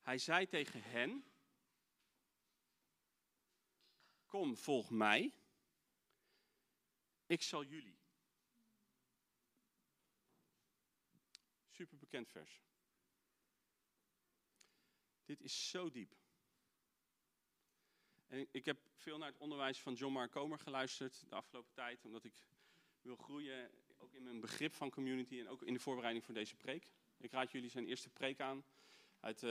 Hij 0.00 0.18
zei 0.18 0.46
tegen 0.46 0.82
hen: 0.82 1.24
Kom, 4.26 4.56
volg 4.56 4.90
mij. 4.90 5.34
Ik 7.26 7.42
zal 7.42 7.64
jullie. 7.64 7.98
Super 11.68 11.98
bekend 11.98 12.28
vers. 12.28 12.62
Dit 15.24 15.40
is 15.40 15.68
zo 15.70 15.90
diep. 15.90 16.14
En 18.26 18.48
ik 18.50 18.64
heb 18.64 18.88
veel 18.94 19.18
naar 19.18 19.28
het 19.28 19.38
onderwijs 19.38 19.80
van 19.80 19.94
John 19.94 20.12
Mark 20.12 20.30
Comer 20.30 20.58
geluisterd 20.58 21.28
de 21.28 21.34
afgelopen 21.34 21.72
tijd, 21.72 22.04
omdat 22.04 22.24
ik 22.24 22.46
wil 23.00 23.16
groeien, 23.16 23.70
ook 23.96 24.12
in 24.12 24.22
mijn 24.22 24.40
begrip 24.40 24.74
van 24.74 24.90
community 24.90 25.38
en 25.38 25.48
ook 25.48 25.62
in 25.62 25.72
de 25.72 25.80
voorbereiding 25.80 26.24
voor 26.24 26.34
deze 26.34 26.56
preek. 26.56 26.90
Ik 27.20 27.32
raad 27.32 27.52
jullie 27.52 27.70
zijn 27.70 27.86
eerste 27.86 28.10
preek 28.10 28.40
aan 28.40 28.64
uit 29.20 29.42
uh, 29.42 29.50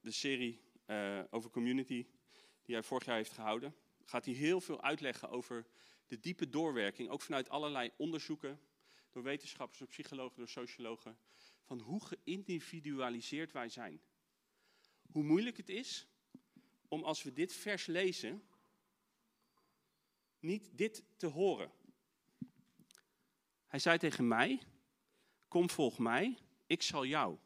de 0.00 0.10
serie 0.10 0.60
uh, 0.86 1.22
over 1.30 1.50
community 1.50 2.06
die 2.62 2.74
hij 2.74 2.82
vorig 2.82 3.04
jaar 3.04 3.16
heeft 3.16 3.32
gehouden. 3.32 3.74
Gaat 4.04 4.24
hij 4.24 4.34
heel 4.34 4.60
veel 4.60 4.82
uitleggen 4.82 5.30
over 5.30 5.66
de 6.06 6.20
diepe 6.20 6.48
doorwerking, 6.48 7.08
ook 7.08 7.20
vanuit 7.20 7.48
allerlei 7.48 7.90
onderzoeken, 7.96 8.60
door 9.10 9.22
wetenschappers, 9.22 9.78
door 9.78 9.88
psychologen, 9.88 10.36
door 10.36 10.48
sociologen, 10.48 11.18
van 11.62 11.80
hoe 11.80 12.04
geïndividualiseerd 12.04 13.52
wij 13.52 13.68
zijn. 13.68 14.00
Hoe 15.10 15.22
moeilijk 15.22 15.56
het 15.56 15.68
is 15.68 16.08
om 16.88 17.02
als 17.02 17.22
we 17.22 17.32
dit 17.32 17.52
vers 17.52 17.86
lezen, 17.86 18.42
niet 20.40 20.70
dit 20.72 21.04
te 21.16 21.26
horen. 21.26 21.72
Hij 23.66 23.78
zei 23.78 23.98
tegen 23.98 24.28
mij, 24.28 24.60
kom 25.48 25.70
volg 25.70 25.98
mij, 25.98 26.38
ik 26.68 26.82
zal 26.82 27.04
jou. 27.04 27.38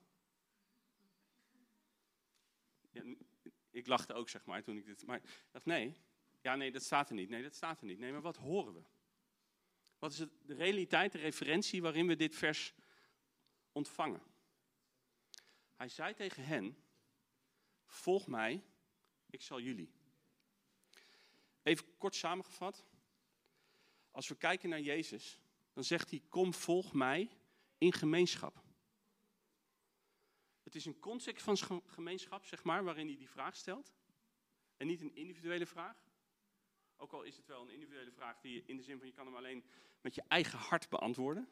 Ik 3.70 3.87
lachte 3.87 4.12
ook, 4.12 4.28
zeg 4.28 4.44
maar, 4.44 4.62
toen 4.62 4.76
ik 4.76 4.85
dit... 4.85 5.06
Maar 5.06 5.16
ik 5.16 5.48
dacht, 5.50 5.64
nee, 5.64 5.96
ja, 6.40 6.56
nee, 6.56 6.72
dat 6.72 6.82
staat 6.82 7.08
er 7.08 7.14
niet. 7.14 7.28
Nee, 7.28 7.42
dat 7.42 7.54
staat 7.54 7.80
er 7.80 7.87
niet. 7.87 7.98
Nee, 7.98 8.12
maar 8.12 8.20
wat 8.20 8.37
horen 8.37 8.74
we? 8.74 8.82
Wat 9.98 10.12
is 10.12 10.18
het, 10.18 10.30
de 10.42 10.54
realiteit, 10.54 11.12
de 11.12 11.18
referentie 11.18 11.82
waarin 11.82 12.06
we 12.06 12.16
dit 12.16 12.35
vers 12.35 12.74
ontvangen? 13.72 14.22
Hij 15.74 15.88
zei 15.88 16.14
tegen 16.14 16.44
hen, 16.44 16.76
volg 17.87 18.26
mij, 18.26 18.64
ik 19.26 19.42
zal 19.42 19.61
jullie. 19.61 19.92
Even 21.62 21.96
kort 21.98 22.14
samengevat. 22.14 22.87
Als 24.11 24.28
we 24.28 24.35
kijken 24.35 24.68
naar 24.68 24.80
Jezus, 24.80 25.38
dan 25.72 25.85
zegt 25.85 26.11
hij, 26.11 26.22
kom 26.28 26.54
volg 26.54 26.92
mij 26.92 27.30
in 27.78 27.92
gemeenschap. 27.92 28.62
Het 30.72 30.80
is 30.80 30.87
een 30.87 30.98
concept 30.98 31.42
van 31.42 31.82
gemeenschap, 31.87 32.44
zeg 32.44 32.64
maar, 32.64 32.85
waarin 32.85 33.06
hij 33.06 33.16
die 33.16 33.28
vraag 33.28 33.56
stelt. 33.56 33.92
En 34.76 34.87
niet 34.87 35.00
een 35.00 35.14
individuele 35.14 35.66
vraag. 35.66 36.04
Ook 36.96 37.12
al 37.12 37.22
is 37.22 37.37
het 37.37 37.46
wel 37.46 37.62
een 37.62 37.70
individuele 37.70 38.12
vraag 38.12 38.40
die 38.40 38.52
je 38.52 38.62
in 38.64 38.76
de 38.76 38.82
zin 38.82 38.98
van 38.98 39.06
je 39.06 39.12
kan 39.12 39.26
hem 39.26 39.37
alleen 39.37 39.64
met 40.00 40.14
je 40.14 40.22
eigen 40.28 40.58
hart 40.58 40.88
beantwoorden. 40.88 41.48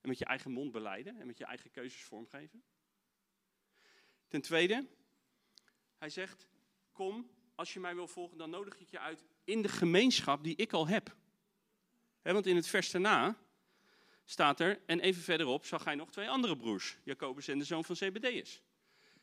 En 0.00 0.08
met 0.08 0.18
je 0.18 0.24
eigen 0.24 0.50
mond 0.50 0.72
beleiden 0.72 1.20
en 1.20 1.26
met 1.26 1.38
je 1.38 1.44
eigen 1.44 1.70
keuzes 1.70 2.02
vormgeven. 2.02 2.62
Ten 4.28 4.42
tweede, 4.42 4.86
hij 5.98 6.10
zegt, 6.10 6.48
kom, 6.92 7.30
als 7.54 7.72
je 7.72 7.80
mij 7.80 7.94
wil 7.94 8.08
volgen, 8.08 8.38
dan 8.38 8.50
nodig 8.50 8.80
ik 8.80 8.90
je 8.90 8.98
uit 8.98 9.24
in 9.44 9.62
de 9.62 9.68
gemeenschap 9.68 10.44
die 10.44 10.56
ik 10.56 10.72
al 10.72 10.86
heb. 10.88 11.16
want 12.22 12.46
in 12.46 12.56
het 12.56 12.66
vers 12.66 12.90
daarna 12.90 13.43
staat 14.24 14.60
er, 14.60 14.80
en 14.86 15.00
even 15.00 15.22
verderop 15.22 15.64
zag 15.64 15.84
hij 15.84 15.94
nog 15.94 16.10
twee 16.10 16.28
andere 16.28 16.56
broers, 16.56 16.96
Jacobus 17.04 17.48
en 17.48 17.58
de 17.58 17.64
zoon 17.64 17.84
van 17.84 17.96
Zebedeus. 17.96 18.62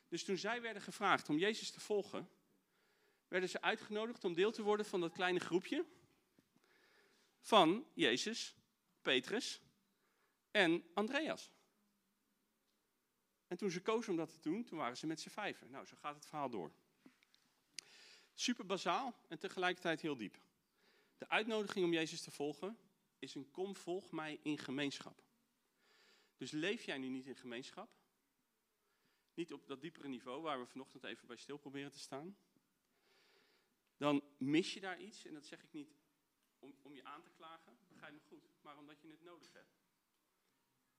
Dus 0.08 0.24
toen 0.24 0.38
zij 0.38 0.62
werden 0.62 0.82
gevraagd 0.82 1.30
om 1.30 1.38
Jezus 1.38 1.72
te 1.72 1.80
volgen, 1.80 2.30
werden 3.28 3.50
ze 3.50 3.62
uitgenodigd 3.62 4.24
om 4.24 4.34
deel 4.34 4.52
te 4.52 4.62
worden 4.62 4.86
van 4.86 5.02
dat 5.02 5.14
kleine 5.14 5.40
groepje 5.40 5.86
van 7.40 7.86
Jezus, 7.94 8.56
Petrus 9.02 9.62
en 10.52 10.84
Andreas. 10.94 11.52
En 13.48 13.58
toen 13.58 13.72
ze 13.72 13.82
kozen 13.82 14.12
om 14.12 14.18
dat 14.18 14.30
te 14.30 14.40
doen, 14.42 14.64
toen 14.64 14.78
waren 14.78 14.98
ze 14.98 15.08
met 15.08 15.20
z'n 15.20 15.30
vijven. 15.30 15.70
Nou, 15.70 15.86
zo 15.86 15.96
gaat 16.00 16.16
het 16.16 16.26
verhaal 16.26 16.50
door. 16.50 16.72
Super 18.34 18.66
bazaal 18.66 19.16
en 19.28 19.40
tegelijkertijd 19.40 20.02
heel 20.02 20.18
diep. 20.18 20.38
De 21.18 21.30
uitnodiging 21.30 21.86
om 21.86 21.94
Jezus 21.94 22.22
te 22.22 22.32
volgen 22.32 22.78
is 23.22 23.36
een 23.36 23.52
kom 23.52 23.76
volg 23.76 24.12
mij 24.12 24.40
in 24.44 24.58
gemeenschap. 24.58 25.24
Dus 26.38 26.52
leef 26.52 26.84
jij 26.84 26.98
nu 26.98 27.08
niet 27.08 27.26
in 27.26 27.36
gemeenschap? 27.36 27.90
Niet 29.34 29.54
op 29.54 29.68
dat 29.68 29.82
diepere 29.82 30.08
niveau 30.08 30.42
waar 30.42 30.60
we 30.60 30.66
vanochtend 30.66 31.04
even 31.04 31.28
bij 31.28 31.38
stil 31.38 31.58
proberen 31.58 31.92
te 31.92 32.00
staan. 32.00 32.38
Dan 33.98 34.24
mis 34.38 34.74
je 34.74 34.80
daar 34.80 35.02
iets, 35.02 35.26
en 35.26 35.34
dat 35.34 35.46
zeg 35.46 35.64
ik 35.64 35.72
niet 35.72 35.96
om, 36.60 36.76
om 36.82 36.96
je 36.96 37.04
aan 37.04 37.22
te 37.22 37.30
klagen, 37.30 37.78
begrijp 37.88 38.14
me 38.14 38.20
goed, 38.20 38.50
maar 38.62 38.78
omdat 38.78 39.02
je 39.02 39.08
het 39.08 39.24
nodig 39.24 39.54
hebt. 39.54 39.80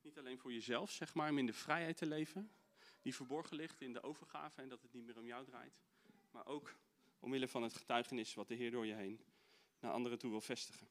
Niet 0.00 0.18
alleen 0.18 0.38
voor 0.38 0.52
jezelf, 0.52 0.90
zeg 0.90 1.14
maar, 1.14 1.30
om 1.30 1.38
in 1.38 1.46
de 1.46 1.52
vrijheid 1.52 1.96
te 1.96 2.06
leven, 2.06 2.52
die 3.00 3.14
verborgen 3.14 3.56
ligt 3.56 3.80
in 3.80 3.92
de 3.92 4.02
overgave 4.02 4.62
en 4.62 4.68
dat 4.68 4.82
het 4.82 4.92
niet 4.92 5.04
meer 5.04 5.18
om 5.18 5.26
jou 5.26 5.44
draait, 5.44 5.82
maar 6.30 6.46
ook 6.46 6.76
omwille 7.18 7.48
van 7.48 7.62
het 7.62 7.74
getuigenis 7.74 8.34
wat 8.34 8.48
de 8.48 8.54
Heer 8.54 8.70
door 8.70 8.86
je 8.86 8.94
heen 8.94 9.24
naar 9.78 9.92
anderen 9.92 10.18
toe 10.18 10.30
wil 10.30 10.40
vestigen. 10.40 10.88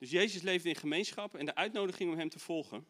Dus 0.00 0.10
Jezus 0.10 0.42
leefde 0.42 0.68
in 0.68 0.74
gemeenschap 0.74 1.34
en 1.34 1.46
de 1.46 1.54
uitnodiging 1.54 2.10
om 2.10 2.18
hem 2.18 2.28
te 2.28 2.38
volgen 2.38 2.86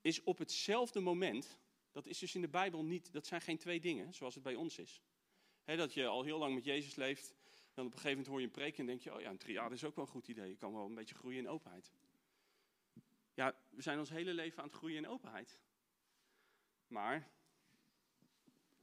is 0.00 0.22
op 0.22 0.38
hetzelfde 0.38 1.00
moment, 1.00 1.58
dat 1.92 2.06
is 2.06 2.18
dus 2.18 2.34
in 2.34 2.40
de 2.40 2.48
Bijbel 2.48 2.84
niet, 2.84 3.12
dat 3.12 3.26
zijn 3.26 3.40
geen 3.40 3.58
twee 3.58 3.80
dingen 3.80 4.14
zoals 4.14 4.34
het 4.34 4.42
bij 4.42 4.54
ons 4.54 4.78
is. 4.78 5.02
dat 5.64 5.94
je 5.94 6.06
al 6.06 6.22
heel 6.22 6.38
lang 6.38 6.54
met 6.54 6.64
Jezus 6.64 6.94
leeft, 6.94 7.34
dan 7.74 7.86
op 7.86 7.92
een 7.92 7.98
gegeven 7.98 8.10
moment 8.10 8.26
hoor 8.26 8.40
je 8.40 8.46
een 8.46 8.52
preek 8.52 8.78
en 8.78 8.86
denk 8.86 9.00
je, 9.00 9.14
oh 9.14 9.20
ja, 9.20 9.30
een 9.30 9.38
triade 9.38 9.74
is 9.74 9.84
ook 9.84 9.94
wel 9.96 10.04
een 10.04 10.10
goed 10.10 10.28
idee. 10.28 10.48
Je 10.48 10.56
kan 10.56 10.72
wel 10.72 10.84
een 10.84 10.94
beetje 10.94 11.14
groeien 11.14 11.38
in 11.38 11.48
openheid. 11.48 11.92
Ja, 13.34 13.56
we 13.70 13.82
zijn 13.82 13.98
ons 13.98 14.10
hele 14.10 14.34
leven 14.34 14.58
aan 14.58 14.68
het 14.68 14.76
groeien 14.76 14.96
in 14.96 15.08
openheid. 15.08 15.60
Maar 16.86 17.30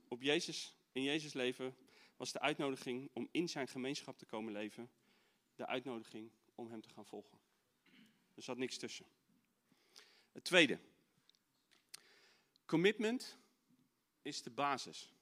op 0.07 0.21
Jezus, 0.21 0.75
in 0.91 1.03
Jezus 1.03 1.33
leven 1.33 1.75
was 2.17 2.31
de 2.31 2.39
uitnodiging 2.39 3.09
om 3.13 3.27
in 3.31 3.49
zijn 3.49 3.67
gemeenschap 3.67 4.17
te 4.17 4.25
komen 4.25 4.53
leven, 4.53 4.91
de 5.55 5.67
uitnodiging 5.67 6.31
om 6.55 6.69
hem 6.69 6.81
te 6.81 6.89
gaan 6.89 7.05
volgen. 7.05 7.39
Er 8.35 8.43
zat 8.43 8.57
niks 8.57 8.77
tussen. 8.77 9.05
Het 10.31 10.43
tweede. 10.43 10.79
Commitment 12.65 13.37
is 14.21 14.41
de 14.41 14.49
basis. 14.49 15.13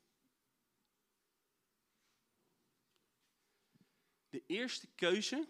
De 4.29 4.43
eerste 4.45 4.87
keuze, 4.95 5.47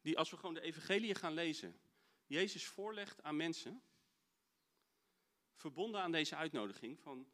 die 0.00 0.18
als 0.18 0.30
we 0.30 0.36
gewoon 0.36 0.54
de 0.54 0.60
evangelie 0.60 1.14
gaan 1.14 1.32
lezen, 1.32 1.80
Jezus 2.26 2.66
voorlegt 2.66 3.22
aan 3.22 3.36
mensen, 3.36 3.82
verbonden 5.54 6.00
aan 6.00 6.12
deze 6.12 6.36
uitnodiging 6.36 7.00
van 7.00 7.26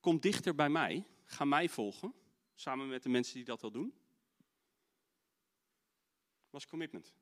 kom 0.00 0.20
dichter 0.20 0.54
bij 0.54 0.68
mij, 0.68 1.06
ga 1.24 1.44
mij 1.44 1.68
volgen, 1.68 2.14
samen 2.54 2.88
met 2.88 3.02
de 3.02 3.08
mensen 3.08 3.34
die 3.34 3.44
dat 3.44 3.62
al 3.62 3.70
doen, 3.70 3.94
was 6.52 6.66
commitment. 6.66 7.12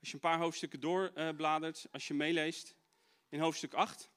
Als 0.00 0.08
je 0.08 0.14
een 0.14 0.20
paar 0.20 0.38
hoofdstukken 0.38 0.80
doorbladert, 0.80 1.86
als 1.92 2.08
je 2.08 2.14
meeleest 2.14 2.74
in 3.28 3.40
hoofdstuk 3.40 3.74
8, 3.74 4.10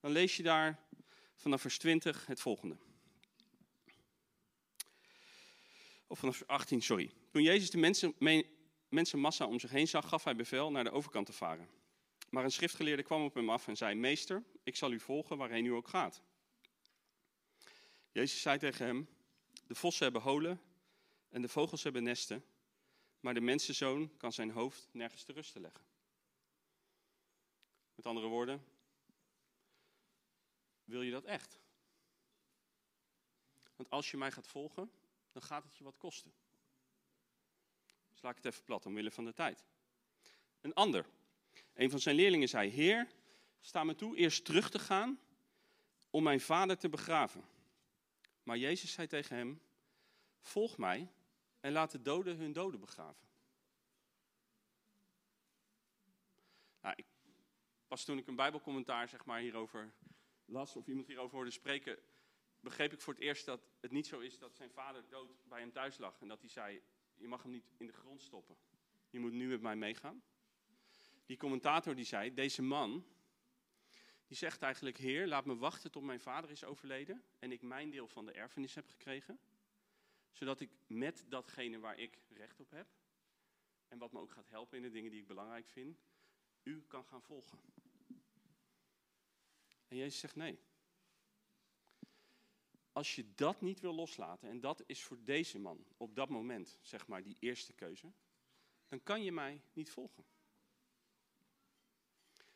dan 0.00 0.10
lees 0.10 0.36
je 0.36 0.42
daar 0.42 0.86
vanaf 1.34 1.60
vers 1.60 1.78
20 1.78 2.26
het 2.26 2.40
volgende. 2.40 2.76
Of 6.06 6.18
vanaf 6.18 6.36
vers 6.36 6.48
18, 6.48 6.82
sorry. 6.82 7.10
Toen 7.30 7.42
Jezus 7.42 7.70
de 7.70 7.78
mensen, 7.78 8.14
mensenmassa 8.88 9.46
om 9.46 9.60
zich 9.60 9.70
heen 9.70 9.88
zag, 9.88 10.08
gaf 10.08 10.24
hij 10.24 10.36
bevel 10.36 10.70
naar 10.70 10.84
de 10.84 10.90
overkant 10.90 11.26
te 11.26 11.32
varen. 11.32 11.68
Maar 12.30 12.44
een 12.44 12.52
schriftgeleerde 12.52 13.02
kwam 13.02 13.24
op 13.24 13.34
hem 13.34 13.50
af 13.50 13.68
en 13.68 13.76
zei: 13.76 13.94
Meester, 13.94 14.42
ik 14.62 14.76
zal 14.76 14.92
u 14.92 15.00
volgen 15.00 15.36
waarheen 15.36 15.64
u 15.64 15.70
ook 15.70 15.88
gaat. 15.88 16.22
Jezus 18.12 18.40
zei 18.40 18.58
tegen 18.58 18.86
hem: 18.86 19.08
De 19.66 19.74
vossen 19.74 20.04
hebben 20.04 20.22
holen 20.22 20.60
en 21.28 21.42
de 21.42 21.48
vogels 21.48 21.82
hebben 21.82 22.02
nesten, 22.02 22.44
maar 23.24 23.34
de 23.34 23.40
mensenzoon 23.40 24.16
kan 24.16 24.32
zijn 24.32 24.50
hoofd 24.50 24.88
nergens 24.92 25.22
te 25.22 25.32
rusten 25.32 25.60
leggen. 25.60 25.84
Met 27.94 28.06
andere 28.06 28.26
woorden, 28.26 28.64
wil 30.84 31.02
je 31.02 31.10
dat 31.10 31.24
echt? 31.24 31.60
Want 33.76 33.90
als 33.90 34.10
je 34.10 34.16
mij 34.16 34.32
gaat 34.32 34.46
volgen, 34.46 34.90
dan 35.32 35.42
gaat 35.42 35.64
het 35.64 35.76
je 35.76 35.84
wat 35.84 35.96
kosten. 35.96 36.32
Dus 38.12 38.22
ik 38.22 38.36
het 38.36 38.44
even 38.44 38.64
plat, 38.64 38.86
omwille 38.86 39.10
van 39.10 39.24
de 39.24 39.32
tijd. 39.32 39.64
Een 40.60 40.74
ander, 40.74 41.06
een 41.74 41.90
van 41.90 42.00
zijn 42.00 42.16
leerlingen 42.16 42.48
zei: 42.48 42.70
Heer, 42.70 43.08
sta 43.60 43.84
me 43.84 43.94
toe 43.94 44.16
eerst 44.16 44.44
terug 44.44 44.70
te 44.70 44.78
gaan 44.78 45.20
om 46.10 46.22
mijn 46.22 46.40
vader 46.40 46.78
te 46.78 46.88
begraven. 46.88 47.44
Maar 48.42 48.58
Jezus 48.58 48.92
zei 48.92 49.06
tegen 49.06 49.36
hem: 49.36 49.60
Volg 50.40 50.78
mij 50.78 51.08
en 51.64 51.72
laat 51.72 51.90
de 51.90 52.02
doden 52.02 52.36
hun 52.36 52.52
doden 52.52 52.80
begraven. 52.80 53.28
Nou, 56.80 56.96
pas 57.86 58.04
toen 58.04 58.18
ik 58.18 58.26
een 58.26 58.36
Bijbelcommentaar 58.36 59.08
zeg 59.08 59.24
maar, 59.24 59.40
hierover 59.40 59.92
las, 60.44 60.76
of 60.76 60.86
iemand 60.86 61.06
hierover 61.06 61.34
hoorde 61.34 61.50
spreken, 61.50 61.98
begreep 62.60 62.92
ik 62.92 63.00
voor 63.00 63.12
het 63.12 63.22
eerst 63.22 63.46
dat 63.46 63.60
het 63.80 63.90
niet 63.90 64.06
zo 64.06 64.18
is 64.18 64.38
dat 64.38 64.56
zijn 64.56 64.70
vader 64.70 65.08
dood 65.08 65.48
bij 65.48 65.60
hem 65.60 65.72
thuis 65.72 65.98
lag. 65.98 66.20
En 66.20 66.28
dat 66.28 66.40
hij 66.40 66.50
zei: 66.50 66.82
Je 67.14 67.28
mag 67.28 67.42
hem 67.42 67.50
niet 67.50 67.72
in 67.76 67.86
de 67.86 67.92
grond 67.92 68.22
stoppen. 68.22 68.56
Je 69.10 69.18
moet 69.18 69.32
nu 69.32 69.48
met 69.48 69.60
mij 69.60 69.76
meegaan. 69.76 70.22
Die 71.26 71.36
commentator 71.36 71.94
die 71.94 72.04
zei: 72.04 72.34
Deze 72.34 72.62
man, 72.62 73.06
die 74.26 74.36
zegt 74.36 74.62
eigenlijk: 74.62 74.96
Heer, 74.96 75.26
laat 75.26 75.44
me 75.44 75.56
wachten 75.56 75.90
tot 75.90 76.02
mijn 76.02 76.20
vader 76.20 76.50
is 76.50 76.64
overleden 76.64 77.24
en 77.38 77.52
ik 77.52 77.62
mijn 77.62 77.90
deel 77.90 78.08
van 78.08 78.26
de 78.26 78.32
erfenis 78.32 78.74
heb 78.74 78.88
gekregen 78.88 79.38
zodat 80.34 80.60
ik 80.60 80.70
met 80.86 81.24
datgene 81.28 81.78
waar 81.78 81.98
ik 81.98 82.18
recht 82.28 82.60
op 82.60 82.70
heb, 82.70 82.86
en 83.88 83.98
wat 83.98 84.12
me 84.12 84.20
ook 84.20 84.30
gaat 84.30 84.48
helpen 84.48 84.76
in 84.76 84.82
de 84.82 84.90
dingen 84.90 85.10
die 85.10 85.20
ik 85.20 85.26
belangrijk 85.26 85.68
vind, 85.68 85.98
u 86.62 86.84
kan 86.86 87.04
gaan 87.04 87.22
volgen. 87.22 87.58
En 89.88 89.96
Jezus 89.96 90.20
zegt 90.20 90.36
nee. 90.36 90.58
Als 92.92 93.14
je 93.14 93.34
dat 93.34 93.60
niet 93.60 93.80
wil 93.80 93.94
loslaten, 93.94 94.48
en 94.48 94.60
dat 94.60 94.82
is 94.86 95.02
voor 95.02 95.24
deze 95.24 95.58
man 95.58 95.86
op 95.96 96.14
dat 96.14 96.28
moment, 96.28 96.78
zeg 96.80 97.06
maar, 97.06 97.22
die 97.22 97.36
eerste 97.38 97.72
keuze, 97.72 98.12
dan 98.88 99.02
kan 99.02 99.22
je 99.22 99.32
mij 99.32 99.62
niet 99.72 99.90
volgen. 99.90 100.24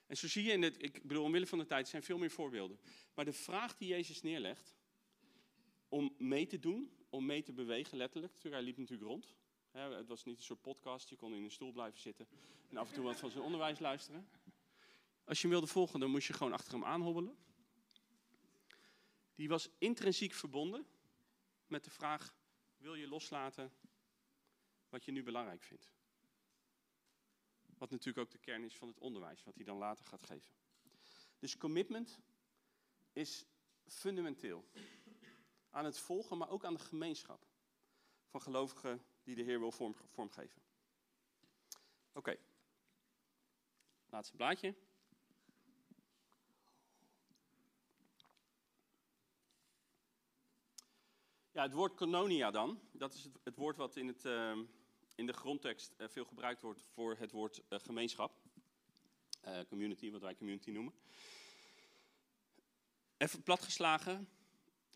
En 0.07 0.17
zo 0.17 0.29
zie 0.29 0.45
je 0.45 0.53
in 0.53 0.63
het, 0.63 0.83
ik 0.83 1.03
bedoel, 1.03 1.25
omwille 1.25 1.47
van 1.47 1.59
de 1.59 1.67
tijd 1.67 1.89
zijn 1.89 2.03
veel 2.03 2.19
meer 2.19 2.31
voorbeelden. 2.31 2.81
Maar 3.15 3.25
de 3.25 3.33
vraag 3.33 3.77
die 3.77 3.89
Jezus 3.89 4.23
neerlegt 4.23 4.77
om 5.89 6.15
mee 6.19 6.47
te 6.47 6.59
doen, 6.59 6.98
om 7.09 7.27
mee 7.27 7.43
te 7.43 7.53
bewegen, 7.53 7.99
letterlijk. 7.99 8.33
Hij 8.43 8.63
liep 8.63 8.77
natuurlijk 8.77 9.09
rond. 9.09 9.35
Het 9.71 10.07
was 10.07 10.25
niet 10.25 10.39
een 10.39 10.45
soort 10.45 10.61
podcast, 10.61 11.09
je 11.09 11.17
kon 11.17 11.35
in 11.35 11.45
een 11.45 11.51
stoel 11.51 11.73
blijven 11.73 12.01
zitten 12.01 12.29
en 12.69 12.77
af 12.77 12.89
en 12.89 12.95
toe 12.95 13.05
wat 13.05 13.19
van 13.19 13.31
zijn 13.31 13.45
onderwijs 13.45 13.79
luisteren. 13.79 14.29
Als 15.25 15.37
je 15.37 15.43
hem 15.43 15.57
wilde 15.57 15.73
volgen, 15.73 16.01
dan 16.01 16.11
moest 16.11 16.27
je 16.27 16.33
gewoon 16.33 16.53
achter 16.53 16.73
hem 16.73 16.85
aanhobbelen. 16.85 17.37
Die 19.35 19.49
was 19.49 19.69
intrinsiek 19.79 20.33
verbonden 20.33 20.87
met 21.67 21.85
de 21.85 21.91
vraag: 21.91 22.35
wil 22.77 22.95
je 22.95 23.09
loslaten 23.09 23.73
wat 24.89 25.05
je 25.05 25.13
nu 25.13 25.23
belangrijk 25.23 25.63
vindt? 25.63 25.93
Wat 27.79 27.91
natuurlijk 27.91 28.19
ook 28.19 28.31
de 28.31 28.39
kern 28.39 28.65
is 28.65 28.77
van 28.77 28.89
het 28.89 28.99
onderwijs, 28.99 29.45
wat 29.45 29.55
hij 29.55 29.65
dan 29.65 29.79
later 29.79 30.05
gaat 30.05 30.23
geven. 30.23 30.53
Dus 31.39 31.57
commitment 31.57 32.21
is 33.13 33.45
fundamenteel 33.87 34.69
aan 35.79 35.85
het 35.85 35.99
volgen, 35.99 36.39
maar 36.39 36.51
ook 36.51 36.65
aan 36.65 36.75
de 36.75 36.81
gemeenschap 36.81 37.47
van 38.27 38.43
gelovigen 38.43 39.05
die 39.23 39.35
de 39.35 39.43
Heer 39.43 39.59
wil 39.59 39.73
vorm, 39.73 39.97
vormgeven. 40.11 40.63
Oké, 42.13 42.37
laatste 44.11 44.37
blaadje. 44.37 44.75
Ja, 51.53 51.63
het 51.63 51.73
woord 51.73 51.95
kononia 51.95 52.51
dan, 52.51 52.81
dat 52.93 53.15
is 53.15 53.29
het, 53.43 53.57
woord 53.57 53.77
wat 53.77 53.97
in, 53.97 54.07
het, 54.07 54.25
uh, 54.25 54.59
in 55.15 55.27
de 55.27 55.33
grondtekst 55.33 55.95
uh, 55.99 56.09
veel 56.09 56.25
gebruikt 56.25 56.63
wordt 56.63 56.85
voor 56.93 57.17
het 57.17 57.31
woord 57.31 57.63
uh, 57.69 57.79
gemeenschap. 57.79 58.33
community, 59.69 60.11
wat 60.11 60.21
wij 60.21 60.35
community 60.35 60.71
noemen. 60.71 60.95
Even 63.17 63.43
platgeslagen 63.43 64.29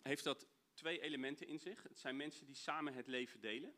heeft 0.02 0.24
dat 0.24 0.46
twee 0.82 1.00
elementen 1.00 1.46
in 1.46 1.58
zich. 1.58 1.82
Het 1.82 1.98
zijn 1.98 2.16
mensen 2.16 2.46
die 2.46 2.54
samen 2.54 2.94
het 2.94 3.06
leven 3.06 3.40
delen. 3.40 3.74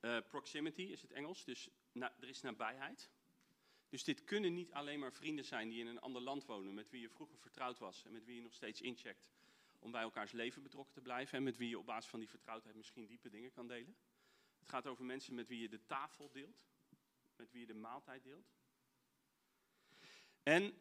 Uh, 0.00 0.18
proximity 0.28 0.82
is 0.82 1.02
het 1.02 1.12
Engels, 1.12 1.44
dus 1.44 1.68
er 1.92 2.28
is 2.28 2.40
nabijheid. 2.40 3.10
Dus 3.88 4.04
dit 4.04 4.24
kunnen 4.24 4.54
niet 4.54 4.72
alleen 4.72 4.98
maar 4.98 5.12
vrienden 5.12 5.44
zijn 5.44 5.68
die 5.68 5.80
in 5.80 5.86
een 5.86 6.00
ander 6.00 6.22
land 6.22 6.44
wonen, 6.44 6.74
met 6.74 6.90
wie 6.90 7.00
je 7.00 7.10
vroeger 7.10 7.38
vertrouwd 7.38 7.78
was 7.78 8.04
en 8.04 8.12
met 8.12 8.24
wie 8.24 8.34
je 8.34 8.42
nog 8.42 8.54
steeds 8.54 8.80
incheckt 8.80 9.30
om 9.78 9.90
bij 9.90 10.02
elkaars 10.02 10.32
leven 10.32 10.62
betrokken 10.62 10.94
te 10.94 11.00
blijven 11.00 11.38
en 11.38 11.44
met 11.44 11.56
wie 11.56 11.68
je 11.68 11.78
op 11.78 11.86
basis 11.86 12.10
van 12.10 12.18
die 12.18 12.28
vertrouwdheid 12.28 12.76
misschien 12.76 13.06
diepe 13.06 13.30
dingen 13.30 13.50
kan 13.50 13.66
delen. 13.66 13.96
Het 14.58 14.68
gaat 14.68 14.86
over 14.86 15.04
mensen 15.04 15.34
met 15.34 15.48
wie 15.48 15.60
je 15.60 15.68
de 15.68 15.86
tafel 15.86 16.30
deelt, 16.30 16.66
met 17.36 17.50
wie 17.50 17.60
je 17.60 17.66
de 17.66 17.74
maaltijd 17.74 18.22
deelt. 18.22 18.52
En 20.42 20.74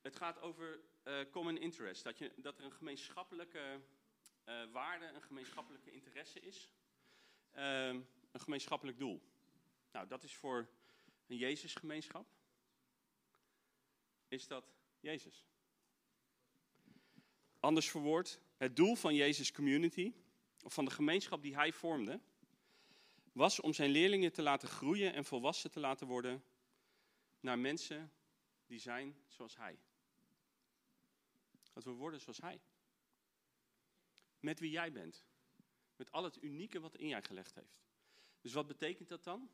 het 0.00 0.16
gaat 0.16 0.40
over 0.40 0.80
uh, 1.04 1.30
common 1.30 1.58
interest. 1.58 2.04
Dat, 2.04 2.18
je, 2.18 2.32
dat 2.36 2.58
er 2.58 2.64
een 2.64 2.72
gemeenschappelijke 2.72 3.80
uh, 4.48 4.64
waarde, 4.72 5.06
een 5.06 5.22
gemeenschappelijke 5.22 5.90
interesse 5.90 6.40
is. 6.40 6.70
Uh, 7.56 7.88
een 7.88 8.40
gemeenschappelijk 8.40 8.98
doel. 8.98 9.22
Nou, 9.92 10.06
dat 10.06 10.22
is 10.22 10.34
voor 10.34 10.68
een 11.26 11.36
Jezusgemeenschap. 11.36 12.26
Is 14.28 14.46
dat 14.46 14.74
Jezus? 15.00 15.46
Anders 17.60 17.90
verwoord, 17.90 18.40
het 18.56 18.76
doel 18.76 18.94
van 18.94 19.14
Jezus 19.14 19.52
Community, 19.52 20.12
of 20.62 20.74
van 20.74 20.84
de 20.84 20.90
gemeenschap 20.90 21.42
die 21.42 21.54
hij 21.54 21.72
vormde, 21.72 22.20
was 23.32 23.60
om 23.60 23.72
zijn 23.72 23.90
leerlingen 23.90 24.32
te 24.32 24.42
laten 24.42 24.68
groeien 24.68 25.12
en 25.12 25.24
volwassen 25.24 25.70
te 25.70 25.80
laten 25.80 26.06
worden 26.06 26.44
naar 27.40 27.58
mensen 27.58 28.12
die 28.66 28.78
zijn 28.78 29.16
zoals 29.26 29.56
hij. 29.56 29.78
Dat 31.74 31.84
we 31.84 31.90
worden 31.90 32.20
zoals 32.20 32.40
hij. 32.40 32.60
Met 34.40 34.60
wie 34.60 34.70
jij 34.70 34.92
bent. 34.92 35.24
Met 35.96 36.12
al 36.12 36.24
het 36.24 36.42
unieke 36.42 36.80
wat 36.80 36.96
in 36.96 37.08
jij 37.08 37.22
gelegd 37.22 37.54
heeft. 37.54 37.82
Dus 38.40 38.52
wat 38.52 38.66
betekent 38.66 39.08
dat 39.08 39.24
dan? 39.24 39.50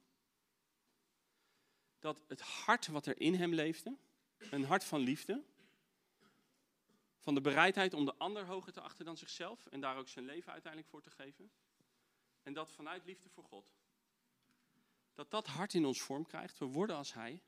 Dat 1.98 2.22
het 2.28 2.40
hart 2.40 2.86
wat 2.86 3.06
er 3.06 3.20
in 3.20 3.34
hem 3.34 3.54
leefde, 3.54 3.96
een 4.38 4.64
hart 4.64 4.84
van 4.84 5.00
liefde, 5.00 5.44
van 7.18 7.34
de 7.34 7.40
bereidheid 7.40 7.94
om 7.94 8.04
de 8.04 8.14
ander 8.14 8.46
hoger 8.46 8.72
te 8.72 8.80
achten 8.80 9.04
dan 9.04 9.16
zichzelf 9.16 9.66
en 9.66 9.80
daar 9.80 9.96
ook 9.96 10.08
zijn 10.08 10.24
leven 10.24 10.52
uiteindelijk 10.52 10.90
voor 10.92 11.02
te 11.02 11.10
geven. 11.10 11.50
En 12.42 12.52
dat 12.52 12.72
vanuit 12.72 13.04
liefde 13.04 13.28
voor 13.28 13.44
God. 13.44 13.74
Dat 15.14 15.30
dat 15.30 15.46
hart 15.46 15.74
in 15.74 15.84
ons 15.84 16.00
vorm 16.00 16.26
krijgt. 16.26 16.58
We 16.58 16.64
worden 16.64 16.96
als 16.96 17.12
Hij. 17.12 17.42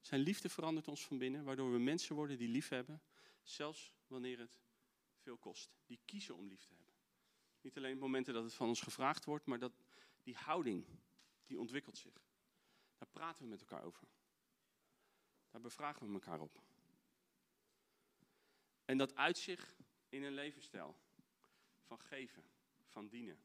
Zijn 0.00 0.20
liefde 0.20 0.48
verandert 0.48 0.88
ons 0.88 1.04
van 1.04 1.18
binnen, 1.18 1.44
waardoor 1.44 1.72
we 1.72 1.78
mensen 1.78 2.14
worden 2.14 2.38
die 2.38 2.48
lief 2.48 2.68
hebben, 2.68 3.02
zelfs 3.48 3.92
wanneer 4.06 4.38
het 4.38 4.60
veel 5.14 5.36
kost. 5.36 5.76
Die 5.86 6.00
kiezen 6.04 6.36
om 6.36 6.48
lief 6.48 6.64
te 6.64 6.74
hebben. 6.74 6.94
Niet 7.60 7.76
alleen 7.76 7.98
momenten 7.98 8.34
dat 8.34 8.44
het 8.44 8.54
van 8.54 8.68
ons 8.68 8.80
gevraagd 8.80 9.24
wordt, 9.24 9.46
maar 9.46 9.58
dat 9.58 9.82
die 10.22 10.36
houding, 10.36 10.86
die 11.46 11.58
ontwikkelt 11.58 11.98
zich. 11.98 12.26
Daar 12.98 13.08
praten 13.08 13.44
we 13.44 13.50
met 13.50 13.60
elkaar 13.60 13.82
over. 13.82 14.08
Daar 15.50 15.60
bevragen 15.60 16.06
we 16.06 16.12
elkaar 16.12 16.40
op. 16.40 16.62
En 18.84 18.98
dat 18.98 19.14
uitzicht 19.14 19.76
in 20.08 20.22
een 20.22 20.32
levensstijl 20.32 20.96
van 21.82 21.98
geven, 21.98 22.44
van 22.86 23.08
dienen, 23.08 23.44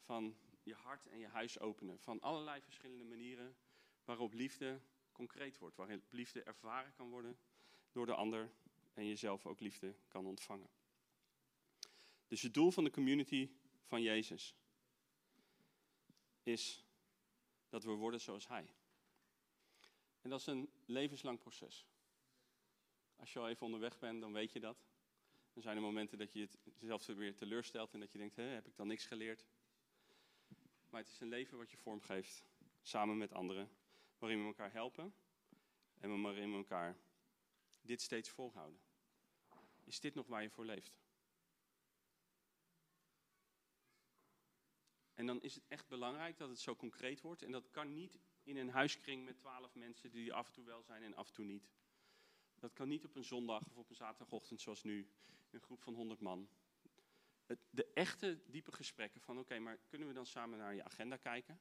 van 0.00 0.36
je 0.62 0.74
hart 0.74 1.06
en 1.06 1.18
je 1.18 1.26
huis 1.26 1.58
openen, 1.58 1.98
van 1.98 2.20
allerlei 2.20 2.60
verschillende 2.60 3.04
manieren 3.04 3.56
waarop 4.04 4.32
liefde 4.32 4.80
concreet 5.12 5.58
wordt, 5.58 5.76
waarin 5.76 6.04
liefde 6.08 6.42
ervaren 6.42 6.92
kan 6.92 7.10
worden 7.10 7.38
door 7.92 8.06
de 8.06 8.14
ander 8.14 8.50
en 8.96 9.06
jezelf 9.06 9.46
ook 9.46 9.60
liefde 9.60 9.94
kan 10.08 10.26
ontvangen. 10.26 10.68
Dus 12.26 12.42
het 12.42 12.54
doel 12.54 12.70
van 12.70 12.84
de 12.84 12.90
community 12.90 13.50
van 13.84 14.02
Jezus 14.02 14.54
is 16.42 16.84
dat 17.68 17.84
we 17.84 17.90
worden 17.90 18.20
zoals 18.20 18.48
Hij. 18.48 18.74
En 20.20 20.30
dat 20.30 20.40
is 20.40 20.46
een 20.46 20.70
levenslang 20.84 21.38
proces. 21.38 21.86
Als 23.16 23.32
je 23.32 23.38
al 23.38 23.48
even 23.48 23.66
onderweg 23.66 23.98
bent, 23.98 24.20
dan 24.20 24.32
weet 24.32 24.52
je 24.52 24.60
dat. 24.60 24.84
Dan 25.52 25.62
zijn 25.62 25.76
er 25.76 25.82
momenten 25.82 26.18
dat 26.18 26.32
je 26.32 26.40
het 26.40 26.58
zelf 26.80 27.06
weer 27.06 27.36
teleurstelt 27.36 27.94
en 27.94 28.00
dat 28.00 28.12
je 28.12 28.18
denkt, 28.18 28.36
heb 28.36 28.66
ik 28.66 28.76
dan 28.76 28.86
niks 28.86 29.06
geleerd? 29.06 29.46
Maar 30.90 31.00
het 31.00 31.10
is 31.10 31.20
een 31.20 31.28
leven 31.28 31.58
wat 31.58 31.70
je 31.70 31.76
vormgeeft, 31.76 32.44
samen 32.82 33.16
met 33.16 33.32
anderen, 33.32 33.70
waarin 34.18 34.40
we 34.40 34.46
elkaar 34.46 34.72
helpen 34.72 35.14
en 35.98 36.22
waarin 36.22 36.50
we 36.50 36.56
elkaar 36.56 36.96
dit 37.80 38.00
steeds 38.00 38.28
volhouden. 38.28 38.85
Is 39.86 40.00
dit 40.00 40.14
nog 40.14 40.26
waar 40.26 40.42
je 40.42 40.50
voor 40.50 40.64
leeft? 40.64 40.98
En 45.14 45.26
dan 45.26 45.42
is 45.42 45.54
het 45.54 45.66
echt 45.68 45.88
belangrijk 45.88 46.36
dat 46.36 46.48
het 46.48 46.60
zo 46.60 46.76
concreet 46.76 47.20
wordt. 47.20 47.42
En 47.42 47.50
dat 47.50 47.70
kan 47.70 47.92
niet 47.92 48.18
in 48.42 48.56
een 48.56 48.68
huiskring 48.68 49.24
met 49.24 49.36
twaalf 49.36 49.74
mensen 49.74 50.10
die 50.10 50.32
af 50.32 50.46
en 50.46 50.52
toe 50.52 50.64
wel 50.64 50.82
zijn 50.82 51.02
en 51.02 51.14
af 51.14 51.28
en 51.28 51.34
toe 51.34 51.44
niet. 51.44 51.70
Dat 52.58 52.72
kan 52.72 52.88
niet 52.88 53.04
op 53.04 53.14
een 53.14 53.24
zondag 53.24 53.68
of 53.68 53.76
op 53.76 53.90
een 53.90 53.96
zaterdagochtend 53.96 54.60
zoals 54.60 54.82
nu, 54.82 55.10
een 55.50 55.60
groep 55.60 55.82
van 55.82 55.94
100 55.94 56.20
man. 56.20 56.48
Het, 57.44 57.58
de 57.70 57.92
echte 57.92 58.40
diepe 58.46 58.72
gesprekken 58.72 59.20
van 59.20 59.38
oké, 59.38 59.58
maar 59.58 59.78
kunnen 59.78 60.08
we 60.08 60.14
dan 60.14 60.26
samen 60.26 60.58
naar 60.58 60.74
je 60.74 60.84
agenda 60.84 61.16
kijken? 61.16 61.60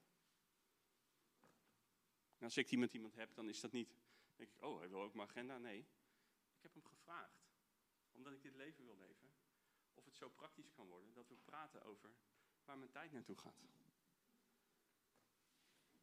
En 2.38 2.44
als 2.44 2.58
ik 2.58 2.70
die 2.70 2.78
met 2.78 2.94
iemand 2.94 3.16
heb, 3.16 3.36
dan 3.36 3.50
is 3.50 3.60
dat 3.60 3.72
niet, 3.72 3.96
denk 4.36 4.50
ik, 4.50 4.62
oh, 4.62 4.78
hij 4.80 4.90
wil 4.90 5.02
ook 5.02 5.14
mijn 5.14 5.28
agenda. 5.28 5.58
Nee, 5.58 5.80
ik 6.56 6.62
heb 6.62 6.74
hem 6.74 6.86
gevraagd, 6.86 7.45
omdat 8.16 8.34
ik 8.34 8.42
dit 8.42 8.56
leven 8.56 8.86
wil 8.86 8.98
leven, 8.98 9.32
of 9.94 10.06
het 10.06 10.16
zo 10.16 10.30
praktisch 10.30 10.72
kan 10.72 10.88
worden 10.88 11.14
dat 11.14 11.28
we 11.28 11.36
praten 11.36 11.84
over 11.84 12.16
waar 12.66 12.78
mijn 12.78 12.92
tijd 12.92 13.12
naartoe 13.12 13.38
gaat. 13.38 13.64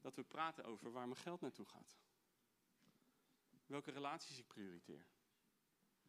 Dat 0.01 0.15
we 0.15 0.25
praten 0.25 0.65
over 0.65 0.93
waar 0.93 1.09
mijn 1.09 1.21
geld 1.21 1.41
naartoe 1.41 1.67
gaat. 1.67 1.95
Welke 3.67 3.91
relaties 3.91 4.39
ik 4.39 4.47
prioriteer. 4.47 5.07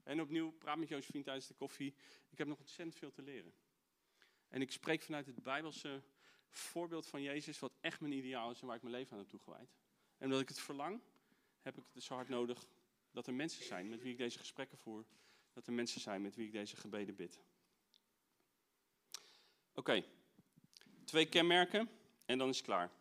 En 0.04 0.22
opnieuw, 0.22 0.52
praat 0.52 0.78
met 0.78 0.88
Josephine 0.88 1.24
tijdens 1.24 1.48
de 1.48 1.54
koffie. 1.54 1.96
Ik 2.30 2.38
heb 2.38 2.48
nog 2.48 2.60
ontzettend 2.60 2.98
veel 2.98 3.12
te 3.12 3.22
leren. 3.22 3.54
En 4.48 4.62
ik 4.62 4.72
spreek 4.72 5.02
vanuit 5.02 5.26
het 5.26 5.44
Bijbelse 5.44 6.04
voorbeeld 6.50 7.08
van 7.08 7.22
Jezus, 7.22 7.60
wat 7.60 7.74
echt 7.80 8.00
mijn 8.00 8.13
ideaal 8.13 8.52
is 8.52 8.62
en 8.62 8.68
waar 8.68 8.76
ik 8.76 8.82
mijn 8.82 8.96
leven 8.96 9.12
aan 9.12 9.20
heb 9.20 9.28
toegewijd. 9.28 9.76
En 10.18 10.26
omdat 10.26 10.42
ik 10.42 10.48
het 10.48 10.60
verlang, 10.60 11.02
heb 11.62 11.78
ik 11.78 11.84
het 11.94 12.04
zo 12.04 12.13
hard 12.13 12.30
nodig 12.30 12.68
dat 13.12 13.28
er 13.28 13.34
mensen 13.34 13.63
zijn 13.63 13.89
met 13.89 14.02
wie 14.02 14.12
ik 14.12 14.18
deze 14.18 14.39
gesprekken 14.39 14.78
voer. 14.78 15.06
Dat 15.54 15.68
er 15.68 15.74
mensen 15.74 16.02
zijn 16.02 16.22
met 16.22 16.36
wie 16.36 16.46
ik 16.46 16.52
deze 16.52 16.76
gebeden 16.76 17.16
bid. 17.16 17.39
Oké, 19.74 20.04
twee 21.04 21.26
kenmerken 21.26 21.89
en 22.26 22.38
dan 22.38 22.50
is 22.50 22.58
het 22.58 22.66
klaar. 22.66 22.92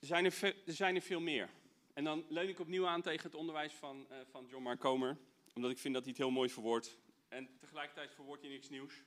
Er 0.00 0.06
zijn 0.06 0.24
er, 0.24 0.54
zijn 0.64 0.94
er 0.94 1.02
veel 1.02 1.20
meer. 1.20 1.50
En 1.92 2.04
dan 2.04 2.24
leun 2.28 2.48
ik 2.48 2.58
opnieuw 2.58 2.86
aan 2.86 3.02
tegen 3.02 3.22
het 3.22 3.34
onderwijs 3.34 3.72
van, 3.72 4.06
uh, 4.10 4.18
van 4.30 4.46
John 4.46 4.62
Mark 4.62 4.80
Comer. 4.80 5.16
Omdat 5.54 5.70
ik 5.70 5.78
vind 5.78 5.94
dat 5.94 6.02
hij 6.02 6.12
het 6.12 6.22
heel 6.22 6.30
mooi 6.30 6.50
verwoordt. 6.50 6.98
En 7.28 7.48
tegelijkertijd 7.58 8.14
verwoordt 8.14 8.42
hij 8.42 8.50
niks 8.50 8.68
nieuws. 8.68 9.02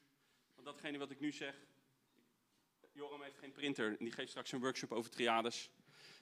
Want 0.56 0.68
datgene 0.68 0.98
wat 0.98 1.12
ik 1.12 1.20
nu 1.20 1.32
zeg... 1.32 1.56
Joram 2.94 3.22
heeft 3.22 3.38
geen 3.38 3.52
printer. 3.52 3.90
En 3.90 4.06
die 4.06 4.12
geeft 4.12 4.30
straks 4.30 4.52
een 4.52 4.60
workshop 4.60 4.92
over 4.92 5.12
triades. 5.12 5.70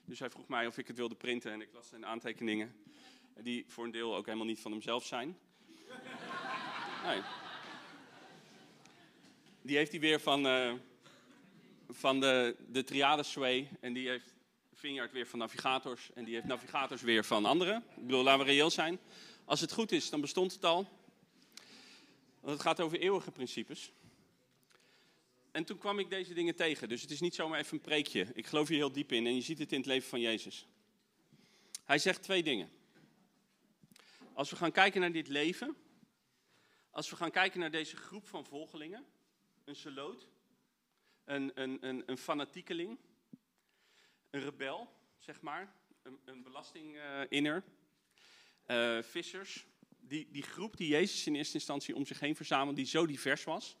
Dus 0.04 0.18
hij 0.18 0.30
vroeg 0.30 0.48
mij 0.48 0.66
of 0.66 0.78
ik 0.78 0.86
het 0.86 0.96
wilde 0.96 1.14
printen. 1.14 1.52
En 1.52 1.60
ik 1.60 1.72
las 1.72 1.88
zijn 1.88 2.06
aantekeningen. 2.06 2.84
Die 3.38 3.64
voor 3.68 3.84
een 3.84 3.90
deel 3.90 4.16
ook 4.16 4.26
helemaal 4.26 4.46
niet 4.46 4.60
van 4.60 4.72
hemzelf 4.72 5.04
zijn. 5.04 5.38
Nee. 7.04 7.20
Die 9.62 9.76
heeft 9.76 9.90
hij 9.90 10.00
weer 10.00 10.20
van, 10.20 10.46
uh, 10.46 10.72
van 11.88 12.20
de, 12.20 12.56
de 12.68 12.84
triades 12.84 13.30
sway. 13.30 13.68
En 13.80 13.92
die 13.92 14.08
heeft 14.08 14.34
Vineyard 14.74 15.12
weer 15.12 15.26
van 15.26 15.38
navigators 15.38 16.10
en 16.14 16.24
die 16.24 16.34
heeft 16.34 16.46
navigators 16.46 17.02
weer 17.02 17.24
van 17.24 17.44
anderen. 17.44 17.84
Ik 17.96 18.06
bedoel, 18.06 18.22
laten 18.22 18.46
we 18.46 18.52
reëel 18.52 18.70
zijn. 18.70 18.98
Als 19.44 19.60
het 19.60 19.72
goed 19.72 19.92
is, 19.92 20.10
dan 20.10 20.20
bestond 20.20 20.52
het 20.52 20.64
al. 20.64 20.88
Want 22.40 22.52
het 22.52 22.62
gaat 22.62 22.80
over 22.80 23.00
eeuwige 23.00 23.30
principes. 23.30 23.92
En 25.50 25.64
toen 25.64 25.78
kwam 25.78 25.98
ik 25.98 26.10
deze 26.10 26.34
dingen 26.34 26.54
tegen. 26.54 26.88
Dus 26.88 27.02
het 27.02 27.10
is 27.10 27.20
niet 27.20 27.34
zomaar 27.34 27.58
even 27.58 27.74
een 27.74 27.80
preekje. 27.80 28.26
Ik 28.34 28.46
geloof 28.46 28.68
hier 28.68 28.76
heel 28.76 28.92
diep 28.92 29.12
in 29.12 29.26
en 29.26 29.34
je 29.34 29.40
ziet 29.40 29.58
het 29.58 29.72
in 29.72 29.78
het 29.78 29.86
leven 29.86 30.08
van 30.08 30.20
Jezus. 30.20 30.66
Hij 31.84 31.98
zegt 31.98 32.22
twee 32.22 32.42
dingen. 32.42 32.70
Als 34.40 34.50
we 34.50 34.56
gaan 34.56 34.72
kijken 34.72 35.00
naar 35.00 35.12
dit 35.12 35.28
leven, 35.28 35.76
als 36.90 37.10
we 37.10 37.16
gaan 37.16 37.30
kijken 37.30 37.60
naar 37.60 37.70
deze 37.70 37.96
groep 37.96 38.26
van 38.26 38.44
volgelingen, 38.44 39.06
een 39.64 39.76
seloot, 39.76 40.28
een, 41.24 41.50
een, 41.54 41.86
een, 41.86 42.02
een 42.06 42.18
fanatiekeling, 42.18 42.98
een 44.30 44.40
rebel, 44.40 44.88
zeg 45.18 45.40
maar, 45.40 45.74
een, 46.02 46.20
een 46.24 46.42
belastinginner, 46.42 47.64
uh, 48.66 49.02
vissers. 49.02 49.66
Die, 49.88 50.30
die 50.30 50.42
groep 50.42 50.76
die 50.76 50.88
Jezus 50.88 51.26
in 51.26 51.34
eerste 51.34 51.54
instantie 51.54 51.94
om 51.94 52.06
zich 52.06 52.20
heen 52.20 52.36
verzamelde, 52.36 52.76
die 52.76 52.86
zo 52.86 53.06
divers 53.06 53.44
was, 53.44 53.76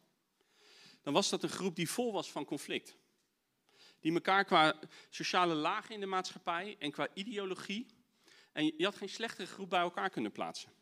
dan 1.02 1.12
was 1.12 1.28
dat 1.28 1.42
een 1.42 1.48
groep 1.48 1.76
die 1.76 1.90
vol 1.90 2.12
was 2.12 2.32
van 2.32 2.44
conflict. 2.44 2.96
Die 4.00 4.12
elkaar 4.12 4.44
qua 4.44 4.78
sociale 5.10 5.54
laag 5.54 5.90
in 5.90 6.00
de 6.00 6.06
maatschappij 6.06 6.76
en 6.78 6.90
qua 6.90 7.08
ideologie, 7.14 7.86
en 8.60 8.72
je 8.76 8.84
had 8.84 8.96
geen 8.96 9.08
slechtere 9.08 9.46
groep 9.46 9.70
bij 9.70 9.80
elkaar 9.80 10.10
kunnen 10.10 10.32
plaatsen. 10.32 10.72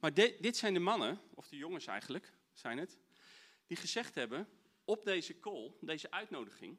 Maar 0.00 0.14
dit 0.14 0.56
zijn 0.56 0.74
de 0.74 0.80
mannen, 0.80 1.20
of 1.34 1.48
de 1.48 1.56
jongens 1.56 1.86
eigenlijk, 1.86 2.32
zijn 2.52 2.78
het, 2.78 2.98
die 3.66 3.76
gezegd 3.76 4.14
hebben 4.14 4.48
op 4.84 5.04
deze 5.04 5.40
call, 5.40 5.72
deze 5.80 6.10
uitnodiging, 6.10 6.78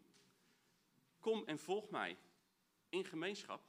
kom 1.19 1.43
en 1.45 1.59
volg 1.59 1.89
mij 1.89 2.17
in 2.89 3.05
gemeenschap. 3.05 3.63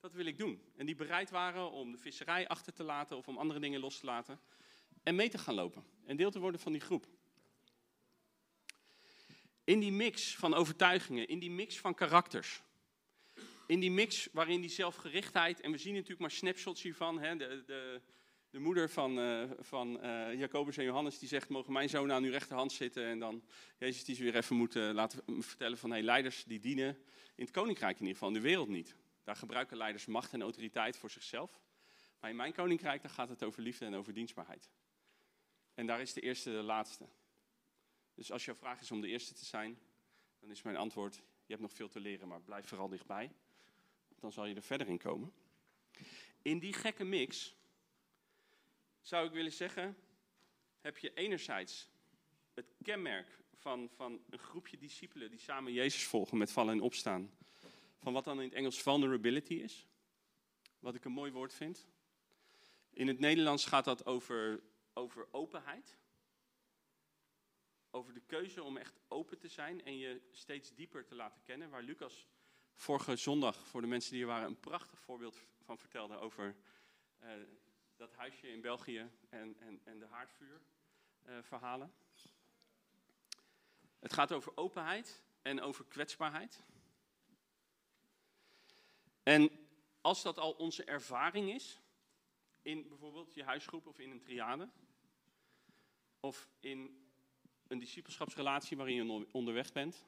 Dat 0.00 0.12
wil 0.12 0.26
ik 0.26 0.38
doen. 0.38 0.62
En 0.76 0.86
die 0.86 0.94
bereid 0.94 1.30
waren 1.30 1.70
om 1.70 1.92
de 1.92 1.98
visserij 1.98 2.48
achter 2.48 2.72
te 2.72 2.82
laten 2.82 3.16
of 3.16 3.28
om 3.28 3.38
andere 3.38 3.60
dingen 3.60 3.80
los 3.80 3.98
te 3.98 4.06
laten. 4.06 4.40
En 5.02 5.14
mee 5.14 5.28
te 5.28 5.38
gaan 5.38 5.54
lopen. 5.54 5.84
En 6.04 6.16
deel 6.16 6.30
te 6.30 6.38
worden 6.38 6.60
van 6.60 6.72
die 6.72 6.80
groep. 6.80 7.06
In 9.64 9.80
die 9.80 9.92
mix 9.92 10.36
van 10.36 10.54
overtuigingen, 10.54 11.28
in 11.28 11.38
die 11.38 11.50
mix 11.50 11.78
van 11.78 11.94
karakters. 11.94 12.62
In 13.66 13.80
die 13.80 13.90
mix 13.90 14.28
waarin 14.32 14.60
die 14.60 14.70
zelfgerichtheid, 14.70 15.60
en 15.60 15.70
we 15.70 15.78
zien 15.78 15.92
natuurlijk 15.92 16.20
maar 16.20 16.30
snapshots 16.30 16.82
hiervan, 16.82 17.18
hè, 17.18 17.36
de, 17.36 17.62
de, 17.66 18.00
de 18.50 18.58
moeder 18.58 18.90
van, 18.90 19.18
uh, 19.18 19.50
van 19.58 20.04
uh, 20.04 20.34
Jacobus 20.34 20.76
en 20.76 20.84
Johannes, 20.84 21.18
die 21.18 21.28
zegt, 21.28 21.48
mogen 21.48 21.72
mijn 21.72 21.88
zoon 21.88 22.12
aan 22.12 22.22
uw 22.22 22.30
rechterhand 22.30 22.72
zitten. 22.72 23.06
En 23.06 23.18
dan 23.18 23.42
Jezus 23.78 24.04
die 24.04 24.14
ze 24.14 24.22
weer 24.22 24.36
even 24.36 24.56
moeten 24.56 24.94
laten 24.94 25.42
vertellen 25.42 25.78
van, 25.78 25.90
hey, 25.90 26.02
leiders 26.02 26.44
die 26.44 26.58
dienen 26.58 26.98
in 27.34 27.44
het 27.44 27.50
koninkrijk 27.50 27.94
in 27.94 28.00
ieder 28.00 28.14
geval, 28.14 28.28
in 28.28 28.34
de 28.34 28.48
wereld 28.48 28.68
niet. 28.68 28.94
Daar 29.24 29.36
gebruiken 29.36 29.76
leiders 29.76 30.06
macht 30.06 30.32
en 30.32 30.42
autoriteit 30.42 30.96
voor 30.96 31.10
zichzelf. 31.10 31.60
Maar 32.20 32.30
in 32.30 32.36
mijn 32.36 32.52
koninkrijk, 32.52 33.02
daar 33.02 33.10
gaat 33.10 33.28
het 33.28 33.42
over 33.42 33.62
liefde 33.62 33.84
en 33.84 33.94
over 33.94 34.12
dienstbaarheid. 34.12 34.70
En 35.74 35.86
daar 35.86 36.00
is 36.00 36.12
de 36.12 36.20
eerste 36.20 36.50
de 36.50 36.62
laatste. 36.62 37.08
Dus 38.14 38.32
als 38.32 38.44
jouw 38.44 38.54
vraag 38.54 38.80
is 38.80 38.90
om 38.90 39.00
de 39.00 39.08
eerste 39.08 39.34
te 39.34 39.44
zijn, 39.44 39.78
dan 40.40 40.50
is 40.50 40.62
mijn 40.62 40.76
antwoord, 40.76 41.14
je 41.14 41.52
hebt 41.52 41.60
nog 41.60 41.72
veel 41.72 41.88
te 41.88 42.00
leren, 42.00 42.28
maar 42.28 42.40
blijf 42.40 42.66
vooral 42.66 42.88
dichtbij. 42.88 43.32
Dan 44.20 44.32
zal 44.32 44.46
je 44.46 44.54
er 44.54 44.62
verder 44.62 44.88
in 44.88 44.98
komen. 44.98 45.32
In 46.42 46.58
die 46.58 46.72
gekke 46.72 47.04
mix 47.04 47.54
zou 49.00 49.26
ik 49.26 49.32
willen 49.32 49.52
zeggen, 49.52 49.96
heb 50.80 50.98
je 50.98 51.14
enerzijds 51.14 51.88
het 52.54 52.74
kenmerk 52.82 53.38
van, 53.54 53.90
van 53.94 54.20
een 54.30 54.38
groepje 54.38 54.76
discipelen 54.76 55.30
die 55.30 55.38
samen 55.38 55.72
Jezus 55.72 56.04
volgen 56.04 56.38
met 56.38 56.52
vallen 56.52 56.74
en 56.74 56.80
opstaan. 56.80 57.30
Van 57.98 58.12
wat 58.12 58.24
dan 58.24 58.40
in 58.40 58.44
het 58.44 58.54
Engels 58.54 58.82
vulnerability 58.82 59.54
is. 59.54 59.86
Wat 60.78 60.94
ik 60.94 61.04
een 61.04 61.12
mooi 61.12 61.32
woord 61.32 61.54
vind. 61.54 61.86
In 62.90 63.08
het 63.08 63.18
Nederlands 63.18 63.64
gaat 63.64 63.84
dat 63.84 64.06
over, 64.06 64.62
over 64.92 65.28
openheid. 65.30 65.96
Over 67.90 68.14
de 68.14 68.22
keuze 68.26 68.62
om 68.62 68.76
echt 68.76 69.00
open 69.08 69.38
te 69.38 69.48
zijn 69.48 69.84
en 69.84 69.98
je 69.98 70.20
steeds 70.30 70.74
dieper 70.74 71.04
te 71.04 71.14
laten 71.14 71.42
kennen. 71.42 71.70
Waar 71.70 71.82
Lucas 71.82 72.26
vorige 72.76 73.16
zondag, 73.16 73.66
voor 73.66 73.80
de 73.80 73.86
mensen 73.86 74.12
die 74.12 74.20
er 74.20 74.26
waren, 74.26 74.46
een 74.46 74.60
prachtig 74.60 75.00
voorbeeld 75.00 75.42
van 75.64 75.78
vertelde 75.78 76.16
over 76.16 76.56
uh, 77.22 77.30
dat 77.96 78.12
huisje 78.12 78.48
in 78.48 78.60
België 78.60 79.10
en, 79.28 79.56
en, 79.60 79.80
en 79.84 79.98
de 79.98 80.06
haardvuurverhalen. 80.06 81.86
Uh, 81.86 82.24
het 83.98 84.12
gaat 84.12 84.32
over 84.32 84.52
openheid 84.56 85.22
en 85.42 85.60
over 85.60 85.84
kwetsbaarheid. 85.84 86.62
En 89.22 89.50
als 90.00 90.22
dat 90.22 90.38
al 90.38 90.52
onze 90.52 90.84
ervaring 90.84 91.50
is, 91.50 91.80
in 92.62 92.88
bijvoorbeeld 92.88 93.34
je 93.34 93.44
huisgroep 93.44 93.86
of 93.86 93.98
in 93.98 94.10
een 94.10 94.20
triade, 94.20 94.70
of 96.20 96.48
in 96.60 97.08
een 97.66 97.78
discipelschapsrelatie 97.78 98.76
waarin 98.76 98.94
je 98.94 99.26
onderweg 99.32 99.72
bent, 99.72 100.04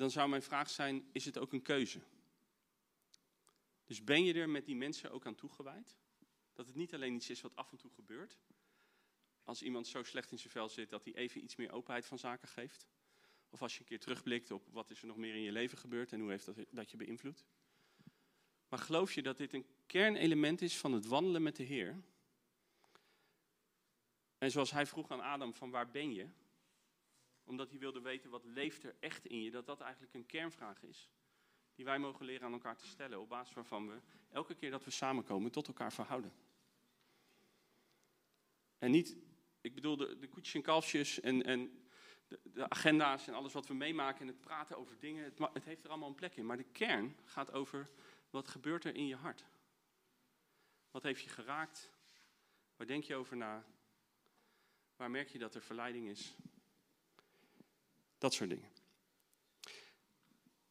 dan 0.00 0.10
zou 0.10 0.28
mijn 0.28 0.42
vraag 0.42 0.70
zijn: 0.70 1.08
is 1.12 1.24
het 1.24 1.38
ook 1.38 1.52
een 1.52 1.62
keuze? 1.62 2.00
Dus 3.84 4.04
ben 4.04 4.24
je 4.24 4.34
er 4.34 4.48
met 4.48 4.64
die 4.64 4.76
mensen 4.76 5.10
ook 5.10 5.26
aan 5.26 5.34
toegewijd? 5.34 5.96
Dat 6.52 6.66
het 6.66 6.74
niet 6.74 6.94
alleen 6.94 7.14
iets 7.14 7.30
is 7.30 7.40
wat 7.40 7.56
af 7.56 7.70
en 7.70 7.78
toe 7.78 7.90
gebeurt. 7.90 8.38
Als 9.44 9.62
iemand 9.62 9.86
zo 9.86 10.02
slecht 10.02 10.30
in 10.30 10.38
zijn 10.38 10.52
vel 10.52 10.68
zit 10.68 10.90
dat 10.90 11.04
hij 11.04 11.14
even 11.14 11.42
iets 11.42 11.56
meer 11.56 11.72
openheid 11.72 12.06
van 12.06 12.18
zaken 12.18 12.48
geeft. 12.48 12.88
Of 13.50 13.62
als 13.62 13.74
je 13.74 13.80
een 13.80 13.86
keer 13.86 14.00
terugblikt 14.00 14.50
op 14.50 14.66
wat 14.70 14.90
is 14.90 15.00
er 15.00 15.06
nog 15.06 15.16
meer 15.16 15.34
in 15.34 15.42
je 15.42 15.52
leven 15.52 15.78
gebeurd 15.78 16.12
en 16.12 16.20
hoe 16.20 16.30
heeft 16.30 16.46
dat, 16.46 16.56
dat 16.70 16.90
je 16.90 16.96
beïnvloed. 16.96 17.44
Maar 18.68 18.78
geloof 18.78 19.12
je 19.12 19.22
dat 19.22 19.36
dit 19.36 19.52
een 19.52 19.66
kernelement 19.86 20.62
is 20.62 20.78
van 20.78 20.92
het 20.92 21.06
wandelen 21.06 21.42
met 21.42 21.56
de 21.56 21.62
Heer? 21.62 22.02
En 24.38 24.50
zoals 24.50 24.70
hij 24.70 24.86
vroeg 24.86 25.10
aan 25.10 25.20
Adam 25.20 25.54
van 25.54 25.70
waar 25.70 25.90
ben 25.90 26.12
je? 26.12 26.28
Omdat 27.50 27.70
hij 27.70 27.78
wilde 27.78 28.00
weten 28.00 28.30
wat 28.30 28.44
leeft 28.44 28.82
er 28.82 28.96
echt 29.00 29.26
in 29.26 29.42
je, 29.42 29.50
dat 29.50 29.66
dat 29.66 29.80
eigenlijk 29.80 30.14
een 30.14 30.26
kernvraag 30.26 30.82
is 30.82 31.10
die 31.80 31.84
wij 31.84 31.98
mogen 31.98 32.24
leren 32.24 32.46
aan 32.46 32.52
elkaar 32.52 32.76
te 32.76 32.86
stellen, 32.86 33.20
op 33.20 33.28
basis 33.28 33.54
waarvan 33.54 33.88
we 33.88 34.00
elke 34.28 34.54
keer 34.54 34.70
dat 34.70 34.84
we 34.84 34.90
samenkomen 34.90 35.50
tot 35.50 35.66
elkaar 35.66 35.92
verhouden. 35.92 36.32
En 38.78 38.90
niet, 38.90 39.16
ik 39.60 39.74
bedoel, 39.74 39.96
de, 39.96 40.18
de 40.18 40.50
en 40.52 40.62
kalfjes 40.62 41.20
en, 41.20 41.42
en 41.42 41.86
de, 42.28 42.40
de, 42.42 42.68
agenda's 42.68 43.28
en 43.28 43.34
alles 43.34 43.52
wat 43.52 43.66
we 43.66 43.74
meemaken 43.74 44.20
en 44.20 44.26
het 44.26 44.40
praten 44.40 44.76
over 44.76 44.98
dingen, 44.98 45.24
het, 45.24 45.38
het 45.52 45.64
heeft 45.64 45.84
er 45.84 45.90
allemaal 45.90 46.08
een 46.08 46.14
plek 46.14 46.36
in. 46.36 46.46
Maar 46.46 46.56
de 46.56 46.72
kern 46.72 47.16
gaat 47.24 47.52
over 47.52 47.90
wat 48.30 48.48
gebeurt 48.48 48.84
er 48.84 48.94
in 48.94 49.06
je 49.06 49.16
hart. 49.16 49.44
Wat 50.90 51.02
heeft 51.02 51.22
je 51.22 51.30
geraakt? 51.30 51.90
Waar 52.76 52.86
denk 52.86 53.04
je 53.04 53.14
over 53.14 53.36
na? 53.36 53.64
Waar 54.96 55.10
merk 55.10 55.28
je 55.28 55.38
dat 55.38 55.54
er 55.54 55.62
verleiding 55.62 56.08
is? 56.08 56.34
Dat 58.20 58.34
soort 58.34 58.50
dingen. 58.50 58.68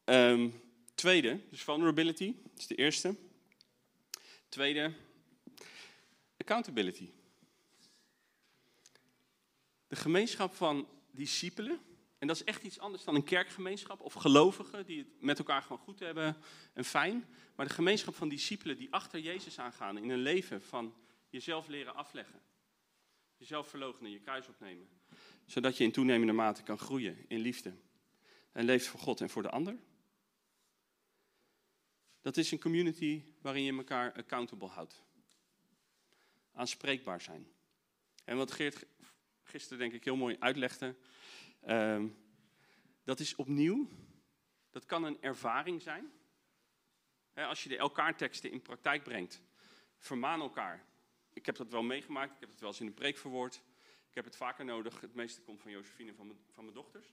Um, 0.04 0.60
Tweede, 0.94 1.40
dus 1.50 1.62
vulnerability, 1.62 2.34
dat 2.42 2.58
is 2.58 2.66
de 2.66 2.74
eerste. 2.74 3.16
Tweede, 4.48 4.92
accountability. 6.36 7.10
De 9.86 9.96
gemeenschap 9.96 10.54
van 10.54 10.88
discipelen, 11.10 11.80
en 12.18 12.26
dat 12.26 12.36
is 12.36 12.44
echt 12.44 12.62
iets 12.62 12.78
anders 12.78 13.04
dan 13.04 13.14
een 13.14 13.24
kerkgemeenschap 13.24 14.00
of 14.00 14.12
gelovigen 14.12 14.86
die 14.86 14.98
het 14.98 15.20
met 15.20 15.38
elkaar 15.38 15.62
gewoon 15.62 15.78
goed 15.78 15.98
hebben 15.98 16.36
en 16.72 16.84
fijn. 16.84 17.28
Maar 17.54 17.66
de 17.66 17.74
gemeenschap 17.74 18.14
van 18.14 18.28
discipelen 18.28 18.76
die 18.76 18.92
achter 18.92 19.20
Jezus 19.20 19.58
aangaan 19.58 19.98
in 19.98 20.10
een 20.10 20.22
leven 20.22 20.62
van 20.62 20.94
jezelf 21.28 21.68
leren 21.68 21.94
afleggen. 21.94 22.42
Jezelf 23.36 23.68
verloochenen, 23.68 24.10
je 24.10 24.20
kruis 24.20 24.48
opnemen. 24.48 24.99
Zodat 25.50 25.76
je 25.76 25.84
in 25.84 25.92
toenemende 25.92 26.32
mate 26.32 26.62
kan 26.62 26.78
groeien 26.78 27.24
in 27.28 27.38
liefde. 27.38 27.74
En 28.52 28.64
leeft 28.64 28.86
voor 28.86 29.00
God 29.00 29.20
en 29.20 29.30
voor 29.30 29.42
de 29.42 29.50
ander. 29.50 29.78
Dat 32.20 32.36
is 32.36 32.50
een 32.50 32.60
community 32.60 33.24
waarin 33.40 33.62
je 33.62 33.72
elkaar 33.72 34.12
accountable 34.12 34.68
houdt. 34.68 35.02
Aanspreekbaar 36.52 37.20
zijn. 37.20 37.48
En 38.24 38.36
wat 38.36 38.52
Geert 38.52 38.86
gisteren 39.42 39.78
denk 39.78 39.92
ik 39.92 40.04
heel 40.04 40.16
mooi 40.16 40.36
uitlegde. 40.38 40.96
Uh, 41.66 42.04
dat 43.04 43.20
is 43.20 43.34
opnieuw, 43.34 43.88
dat 44.70 44.84
kan 44.84 45.04
een 45.04 45.22
ervaring 45.22 45.82
zijn. 45.82 46.12
als 47.34 47.62
je 47.62 47.68
de 47.68 47.76
elkaar 47.76 48.16
teksten 48.16 48.50
in 48.50 48.62
praktijk 48.62 49.02
brengt, 49.02 49.42
vermaan 49.96 50.40
elkaar. 50.40 50.84
Ik 51.32 51.46
heb 51.46 51.56
dat 51.56 51.70
wel 51.70 51.82
meegemaakt, 51.82 52.34
ik 52.34 52.40
heb 52.40 52.50
het 52.50 52.60
wel 52.60 52.68
eens 52.68 52.80
in 52.80 52.86
een 52.86 52.94
preek 52.94 53.18
verwoord. 53.18 53.62
Ik 54.10 54.16
heb 54.16 54.24
het 54.24 54.36
vaker 54.36 54.64
nodig. 54.64 55.00
Het 55.00 55.14
meeste 55.14 55.40
komt 55.40 55.60
van 55.60 55.70
Josephine 55.70 56.14
van 56.14 56.36
van 56.50 56.64
mijn 56.64 56.76
dochters. 56.76 57.06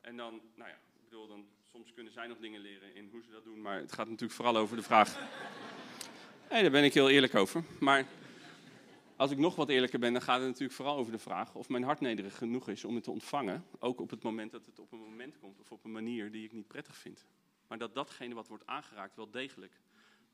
En 0.00 0.16
dan, 0.16 0.40
nou 0.54 0.70
ja, 0.70 0.76
ik 0.76 1.04
bedoel, 1.04 1.26
dan 1.26 1.46
soms 1.62 1.92
kunnen 1.92 2.12
zij 2.12 2.26
nog 2.26 2.38
dingen 2.38 2.60
leren 2.60 2.94
in 2.94 3.08
hoe 3.10 3.22
ze 3.22 3.30
dat 3.30 3.44
doen, 3.44 3.60
maar 3.60 3.78
het 3.78 3.92
gaat 3.92 4.06
natuurlijk 4.06 4.32
vooral 4.32 4.56
over 4.56 4.76
de 4.76 4.82
vraag. 4.82 5.18
Nee, 6.50 6.62
daar 6.62 6.70
ben 6.70 6.84
ik 6.84 6.94
heel 6.94 7.10
eerlijk 7.10 7.34
over. 7.34 7.64
Maar 7.80 8.06
als 9.16 9.30
ik 9.30 9.38
nog 9.38 9.54
wat 9.54 9.68
eerlijker 9.68 9.98
ben, 9.98 10.12
dan 10.12 10.22
gaat 10.22 10.38
het 10.38 10.46
natuurlijk 10.46 10.74
vooral 10.74 10.96
over 10.96 11.12
de 11.12 11.18
vraag 11.18 11.54
of 11.54 11.68
mijn 11.68 11.82
hart 11.82 12.00
nederig 12.00 12.36
genoeg 12.36 12.68
is 12.68 12.84
om 12.84 12.94
het 12.94 13.04
te 13.04 13.10
ontvangen. 13.10 13.64
Ook 13.78 14.00
op 14.00 14.10
het 14.10 14.22
moment 14.22 14.52
dat 14.52 14.66
het 14.66 14.78
op 14.78 14.92
een 14.92 14.98
moment 14.98 15.38
komt 15.38 15.60
of 15.60 15.72
op 15.72 15.84
een 15.84 15.92
manier 15.92 16.30
die 16.30 16.44
ik 16.44 16.52
niet 16.52 16.68
prettig 16.68 16.96
vind. 16.96 17.26
Maar 17.66 17.78
dat 17.78 17.94
datgene 17.94 18.34
wat 18.34 18.48
wordt 18.48 18.66
aangeraakt 18.66 19.16
wel 19.16 19.30
degelijk 19.30 19.80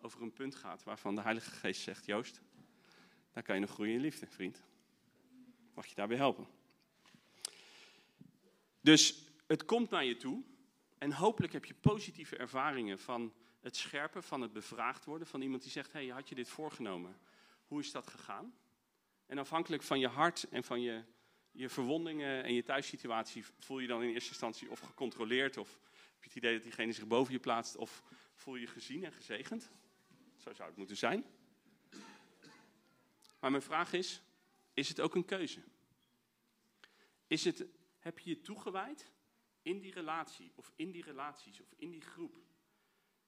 over 0.00 0.22
een 0.22 0.32
punt 0.32 0.54
gaat 0.54 0.82
waarvan 0.82 1.14
de 1.14 1.20
Heilige 1.20 1.50
Geest 1.50 1.82
zegt: 1.82 2.06
Joost, 2.06 2.40
daar 3.32 3.42
kan 3.42 3.54
je 3.54 3.60
nog 3.60 3.70
groeien 3.70 3.94
in 3.94 4.00
liefde, 4.00 4.26
vriend. 4.26 4.62
Mag 5.74 5.86
je 5.86 5.94
daarbij 5.94 6.16
helpen? 6.16 6.46
Dus 8.80 9.24
het 9.46 9.64
komt 9.64 9.90
naar 9.90 10.04
je 10.04 10.16
toe. 10.16 10.42
En 10.98 11.12
hopelijk 11.12 11.52
heb 11.52 11.64
je 11.64 11.74
positieve 11.74 12.36
ervaringen 12.36 12.98
van 12.98 13.32
het 13.60 13.76
scherpen, 13.76 14.22
van 14.22 14.40
het 14.40 14.52
bevraagd 14.52 15.04
worden. 15.04 15.26
Van 15.26 15.42
iemand 15.42 15.62
die 15.62 15.70
zegt, 15.70 15.92
hey, 15.92 16.06
had 16.06 16.28
je 16.28 16.34
dit 16.34 16.48
voorgenomen? 16.48 17.18
Hoe 17.66 17.80
is 17.80 17.92
dat 17.92 18.06
gegaan? 18.06 18.54
En 19.26 19.38
afhankelijk 19.38 19.82
van 19.82 20.00
je 20.00 20.08
hart 20.08 20.46
en 20.50 20.64
van 20.64 20.80
je, 20.80 21.04
je 21.50 21.68
verwondingen 21.68 22.44
en 22.44 22.54
je 22.54 22.62
thuissituatie... 22.62 23.44
voel 23.58 23.78
je 23.78 23.86
dan 23.86 24.02
in 24.02 24.12
eerste 24.12 24.28
instantie 24.28 24.70
of 24.70 24.80
gecontroleerd... 24.80 25.56
of 25.56 25.78
heb 25.90 26.22
je 26.22 26.28
het 26.28 26.36
idee 26.36 26.54
dat 26.54 26.62
diegene 26.62 26.92
zich 26.92 27.06
boven 27.06 27.32
je 27.32 27.40
plaatst... 27.40 27.76
of 27.76 28.02
voel 28.34 28.56
je 28.56 28.66
gezien 28.66 29.04
en 29.04 29.12
gezegend. 29.12 29.70
Zo 30.36 30.52
zou 30.52 30.68
het 30.68 30.78
moeten 30.78 30.96
zijn. 30.96 31.24
Maar 33.40 33.50
mijn 33.50 33.62
vraag 33.62 33.92
is, 33.92 34.22
is 34.74 34.88
het 34.88 35.00
ook 35.00 35.14
een 35.14 35.24
keuze? 35.24 35.62
Is 37.26 37.44
het, 37.44 37.66
heb 37.98 38.18
je 38.18 38.30
je 38.30 38.40
toegewijd 38.40 39.12
in 39.62 39.80
die 39.80 39.92
relatie, 39.92 40.52
of 40.54 40.72
in 40.76 40.90
die 40.90 41.02
relaties, 41.02 41.60
of 41.60 41.72
in 41.76 41.90
die 41.90 42.00
groep, 42.00 42.38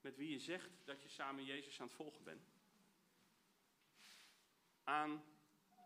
met 0.01 0.16
wie 0.16 0.30
je 0.30 0.38
zegt 0.38 0.70
dat 0.84 1.03
je 1.03 1.09
samen 1.09 1.45
Jezus 1.45 1.80
aan 1.80 1.86
het 1.86 1.97
volgen 1.97 2.24
bent, 2.24 2.51
aan 4.84 5.24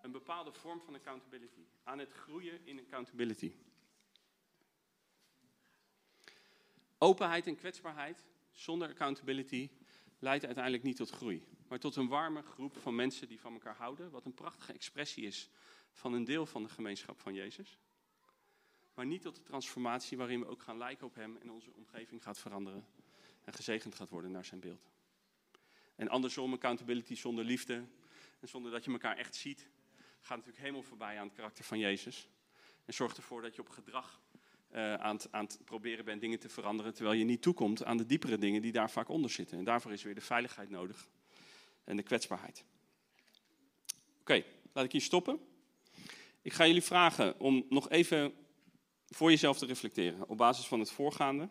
een 0.03 0.13
bepaalde 0.13 0.53
vorm 0.53 0.81
van 0.81 0.95
accountability, 0.95 1.67
aan 1.83 1.99
het 1.99 2.13
groeien 2.13 2.67
in 2.67 2.79
accountability. 2.79 3.55
Openheid 6.99 7.47
en 7.47 7.57
kwetsbaarheid 7.57 8.25
zonder 8.51 8.89
accountability 8.89 9.71
leidt 10.19 10.45
uiteindelijk 10.45 10.83
niet 10.85 10.97
tot 10.97 11.11
groei, 11.11 11.45
maar 11.69 11.79
tot 11.79 11.97
een 11.97 12.09
warme 12.09 12.43
groep 12.43 12.77
van 12.77 12.95
mensen 12.95 13.29
die 13.29 13.41
van 13.41 13.53
elkaar 13.53 13.77
houden, 13.77 14.11
wat 14.11 14.25
een 14.25 14.35
prachtige 14.35 14.73
expressie 14.73 15.27
is 15.27 15.51
van 15.93 16.13
een 16.13 16.25
deel 16.25 16.47
van 16.47 16.63
de 16.63 16.69
gemeenschap 16.69 17.21
van 17.21 17.35
Jezus 17.35 17.79
maar 18.97 19.07
niet 19.07 19.23
tot 19.23 19.37
de 19.37 19.43
transformatie 19.43 20.17
waarin 20.17 20.41
we 20.41 20.47
ook 20.47 20.63
gaan 20.63 20.79
lijken 20.79 21.07
op 21.07 21.15
Hem 21.15 21.37
en 21.37 21.51
onze 21.51 21.73
omgeving 21.75 22.23
gaat 22.23 22.39
veranderen 22.39 22.87
en 23.45 23.53
gezegend 23.53 23.95
gaat 23.95 24.09
worden 24.09 24.31
naar 24.31 24.45
Zijn 24.45 24.61
beeld. 24.61 24.91
En 25.97 26.09
andersom, 26.09 26.53
accountability 26.53 27.15
zonder 27.15 27.45
liefde 27.45 27.85
en 28.41 28.49
zonder 28.49 28.71
dat 28.71 28.85
je 28.85 28.91
elkaar 28.91 29.17
echt 29.17 29.35
ziet, 29.35 29.69
gaat 30.21 30.37
natuurlijk 30.37 30.59
helemaal 30.59 30.83
voorbij 30.83 31.19
aan 31.19 31.27
het 31.27 31.37
karakter 31.37 31.65
van 31.65 31.79
Jezus. 31.79 32.29
En 32.85 32.95
zorgt 32.95 33.17
ervoor 33.17 33.43
dat 33.43 33.55
je 33.55 33.61
op 33.61 33.69
gedrag 33.69 34.21
uh, 34.73 34.95
aan, 34.95 35.19
aan 35.31 35.45
het 35.45 35.61
proberen 35.65 36.05
bent 36.05 36.21
dingen 36.21 36.39
te 36.39 36.49
veranderen, 36.49 36.95
terwijl 36.95 37.19
je 37.19 37.25
niet 37.25 37.43
toekomt 37.43 37.85
aan 37.85 37.97
de 37.97 38.07
diepere 38.07 38.39
dingen 38.39 38.63
die 38.63 38.73
daar 38.73 38.91
vaak 38.91 39.09
onder 39.09 39.31
zitten. 39.31 39.59
En 39.59 39.65
daarvoor 39.65 39.93
is 39.93 40.03
weer 40.03 40.15
de 40.15 40.21
veiligheid 40.21 40.71
nodig 40.71 41.09
en 41.87 41.97
de 41.97 42.03
kwetsbaarheid. 42.03 42.65
Oké, 44.21 44.45
laat 44.73 44.85
ik 44.85 44.93
hier 44.93 45.01
stoppen. 45.01 45.41
Ik 46.43 46.53
ga 46.53 46.67
jullie 46.67 46.83
vragen 46.83 47.41
om 47.41 47.67
nog 47.69 47.91
even 47.91 48.35
voor 49.09 49.31
jezelf 49.31 49.59
te 49.59 49.67
reflecteren 49.67 50.29
op 50.29 50.37
basis 50.37 50.67
van 50.67 50.81
het 50.81 50.91
voorgaande. 50.91 51.49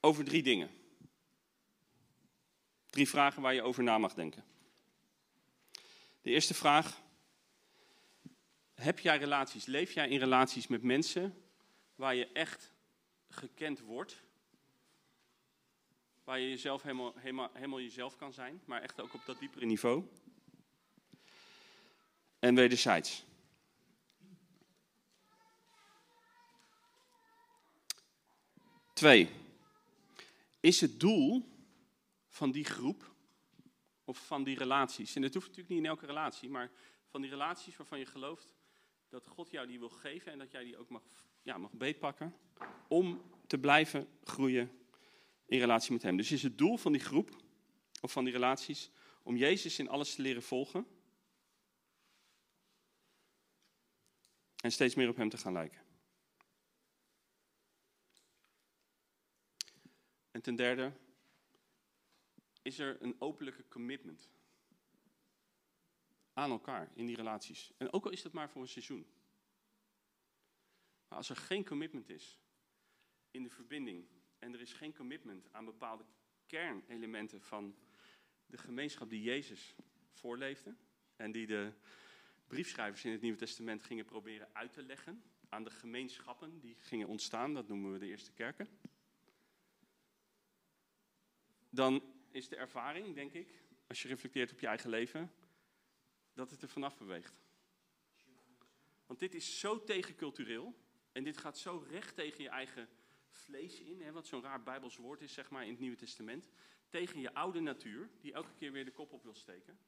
Over 0.00 0.24
drie 0.24 0.42
dingen. 0.42 0.70
Drie 2.90 3.08
vragen 3.08 3.42
waar 3.42 3.54
je 3.54 3.62
over 3.62 3.82
na 3.82 3.98
mag 3.98 4.14
denken. 4.14 4.44
De 6.22 6.30
eerste 6.30 6.54
vraag. 6.54 7.04
Heb 8.74 8.98
jij 8.98 9.18
relaties? 9.18 9.66
Leef 9.66 9.92
jij 9.92 10.08
in 10.08 10.18
relaties 10.18 10.66
met 10.66 10.82
mensen 10.82 11.44
waar 11.94 12.14
je 12.14 12.32
echt 12.32 12.72
gekend 13.28 13.80
wordt? 13.80 14.24
Waar 16.26 16.38
je 16.38 16.48
jezelf 16.48 16.82
helemaal, 16.82 17.12
helemaal, 17.52 17.80
jezelf 17.80 18.16
kan 18.16 18.32
zijn, 18.32 18.62
maar 18.64 18.82
echt 18.82 19.00
ook 19.00 19.14
op 19.14 19.24
dat 19.26 19.38
diepere 19.38 19.66
niveau? 19.66 20.04
En 22.38 22.54
wederzijds. 22.54 23.24
Twee. 28.92 29.30
Is 30.60 30.80
het 30.80 31.00
doel 31.00 31.48
van 32.28 32.50
die 32.50 32.64
groep 32.64 33.14
of 34.04 34.26
van 34.26 34.44
die 34.44 34.58
relaties, 34.58 35.14
en 35.14 35.22
dat 35.22 35.34
hoeft 35.34 35.46
natuurlijk 35.46 35.74
niet 35.74 35.84
in 35.84 35.90
elke 35.90 36.06
relatie, 36.06 36.48
maar 36.48 36.70
van 37.06 37.20
die 37.20 37.30
relaties 37.30 37.76
waarvan 37.76 37.98
je 37.98 38.06
gelooft 38.06 38.54
dat 39.08 39.26
God 39.26 39.50
jou 39.50 39.66
die 39.66 39.78
wil 39.78 39.88
geven 39.88 40.32
en 40.32 40.38
dat 40.38 40.50
jij 40.50 40.64
die 40.64 40.78
ook 40.78 40.88
mag, 40.88 41.02
ja, 41.42 41.58
mag 41.58 41.72
beetpakken, 41.72 42.36
om 42.88 43.22
te 43.46 43.58
blijven 43.58 44.08
groeien 44.24 44.85
in 45.46 45.58
relatie 45.58 45.92
met 45.92 46.02
Hem. 46.02 46.16
Dus 46.16 46.32
is 46.32 46.42
het 46.42 46.58
doel 46.58 46.76
van 46.76 46.92
die 46.92 47.00
groep 47.00 47.42
of 48.00 48.12
van 48.12 48.24
die 48.24 48.32
relaties 48.32 48.90
om 49.22 49.36
Jezus 49.36 49.78
in 49.78 49.88
alles 49.88 50.14
te 50.14 50.22
leren 50.22 50.42
volgen 50.42 50.86
en 54.56 54.72
steeds 54.72 54.94
meer 54.94 55.08
op 55.08 55.16
Hem 55.16 55.28
te 55.28 55.36
gaan 55.36 55.52
lijken. 55.52 55.84
En 60.30 60.42
ten 60.42 60.56
derde, 60.56 60.92
is 62.62 62.78
er 62.78 63.02
een 63.02 63.20
openlijke 63.20 63.68
commitment 63.68 64.28
aan 66.32 66.50
elkaar 66.50 66.90
in 66.94 67.06
die 67.06 67.16
relaties. 67.16 67.72
En 67.76 67.92
ook 67.92 68.04
al 68.04 68.10
is 68.10 68.22
dat 68.22 68.32
maar 68.32 68.50
voor 68.50 68.62
een 68.62 68.68
seizoen. 68.68 69.06
Maar 71.08 71.18
als 71.18 71.28
er 71.28 71.36
geen 71.36 71.64
commitment 71.64 72.08
is 72.08 72.40
in 73.30 73.42
de 73.42 73.50
verbinding 73.50 74.06
en 74.46 74.54
er 74.54 74.60
is 74.60 74.72
geen 74.72 74.94
commitment 74.94 75.48
aan 75.52 75.64
bepaalde 75.64 76.04
kernelementen 76.46 77.42
van 77.42 77.76
de 78.46 78.58
gemeenschap 78.58 79.10
die 79.10 79.22
Jezus 79.22 79.74
voorleefde 80.12 80.74
en 81.16 81.32
die 81.32 81.46
de 81.46 81.72
briefschrijvers 82.46 83.04
in 83.04 83.10
het 83.10 83.20
Nieuwe 83.20 83.38
Testament 83.38 83.82
gingen 83.82 84.04
proberen 84.04 84.48
uit 84.52 84.72
te 84.72 84.82
leggen 84.82 85.22
aan 85.48 85.64
de 85.64 85.70
gemeenschappen 85.70 86.60
die 86.60 86.74
gingen 86.74 87.08
ontstaan, 87.08 87.54
dat 87.54 87.68
noemen 87.68 87.92
we 87.92 87.98
de 87.98 88.06
eerste 88.06 88.32
kerken, 88.32 88.68
dan 91.70 92.02
is 92.30 92.48
de 92.48 92.56
ervaring, 92.56 93.14
denk 93.14 93.32
ik, 93.32 93.62
als 93.86 94.02
je 94.02 94.08
reflecteert 94.08 94.52
op 94.52 94.60
je 94.60 94.66
eigen 94.66 94.90
leven, 94.90 95.32
dat 96.34 96.50
het 96.50 96.62
er 96.62 96.68
vanaf 96.68 96.96
beweegt. 96.96 97.40
Want 99.06 99.18
dit 99.18 99.34
is 99.34 99.60
zo 99.60 99.84
tegencultureel 99.84 100.74
en 101.12 101.24
dit 101.24 101.36
gaat 101.36 101.58
zo 101.58 101.84
recht 101.88 102.14
tegen 102.14 102.42
je 102.42 102.48
eigen 102.48 102.88
vlees 103.30 103.80
in, 103.80 104.00
hè, 104.02 104.12
wat 104.12 104.26
zo'n 104.26 104.42
raar 104.42 104.62
Bijbels 104.62 104.96
woord 104.96 105.20
is, 105.20 105.32
zeg 105.32 105.50
maar, 105.50 105.64
in 105.64 105.70
het 105.70 105.80
Nieuwe 105.80 105.96
Testament. 105.96 106.48
Tegen 106.88 107.20
je 107.20 107.34
oude 107.34 107.60
natuur, 107.60 108.10
die 108.20 108.32
elke 108.32 108.54
keer 108.54 108.72
weer 108.72 108.84
de 108.84 108.92
kop 108.92 109.12
op 109.12 109.22
wil 109.22 109.34
steken. 109.34 109.78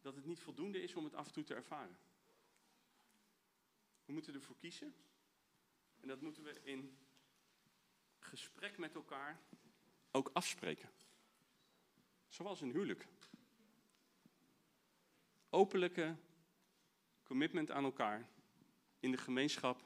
Dat 0.00 0.14
het 0.14 0.24
niet 0.24 0.40
voldoende 0.40 0.82
is 0.82 0.94
om 0.94 1.04
het 1.04 1.14
af 1.14 1.26
en 1.26 1.32
toe 1.32 1.44
te 1.44 1.54
ervaren. 1.54 1.98
We 4.04 4.12
moeten 4.12 4.34
ervoor 4.34 4.56
kiezen. 4.56 4.94
En 6.00 6.08
dat 6.08 6.20
moeten 6.20 6.42
we 6.42 6.60
in 6.62 6.98
gesprek 8.18 8.78
met 8.78 8.94
elkaar 8.94 9.40
ook 10.10 10.30
afspreken. 10.32 10.90
Zoals 12.28 12.60
een 12.60 12.70
huwelijk. 12.70 13.08
Openlijke 15.48 16.16
commitment 17.22 17.70
aan 17.70 17.84
elkaar 17.84 18.28
in 19.00 19.10
de 19.10 19.16
gemeenschap 19.16 19.84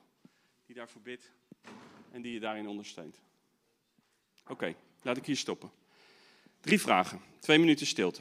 die 0.65 0.75
daarvoor 0.75 1.03
bidt 1.03 1.33
en 2.15 2.23
die 2.23 2.33
je 2.33 2.41
daarin 2.41 2.69
ondersteunt. 2.69 3.21
Oké, 4.47 4.75
laat 5.03 5.17
ik 5.17 5.27
hier 5.27 5.37
stoppen. 5.37 5.71
Drie 6.61 6.81
vragen, 6.81 7.21
twee 7.39 7.59
minuten 7.59 7.87
stilte. 7.87 8.21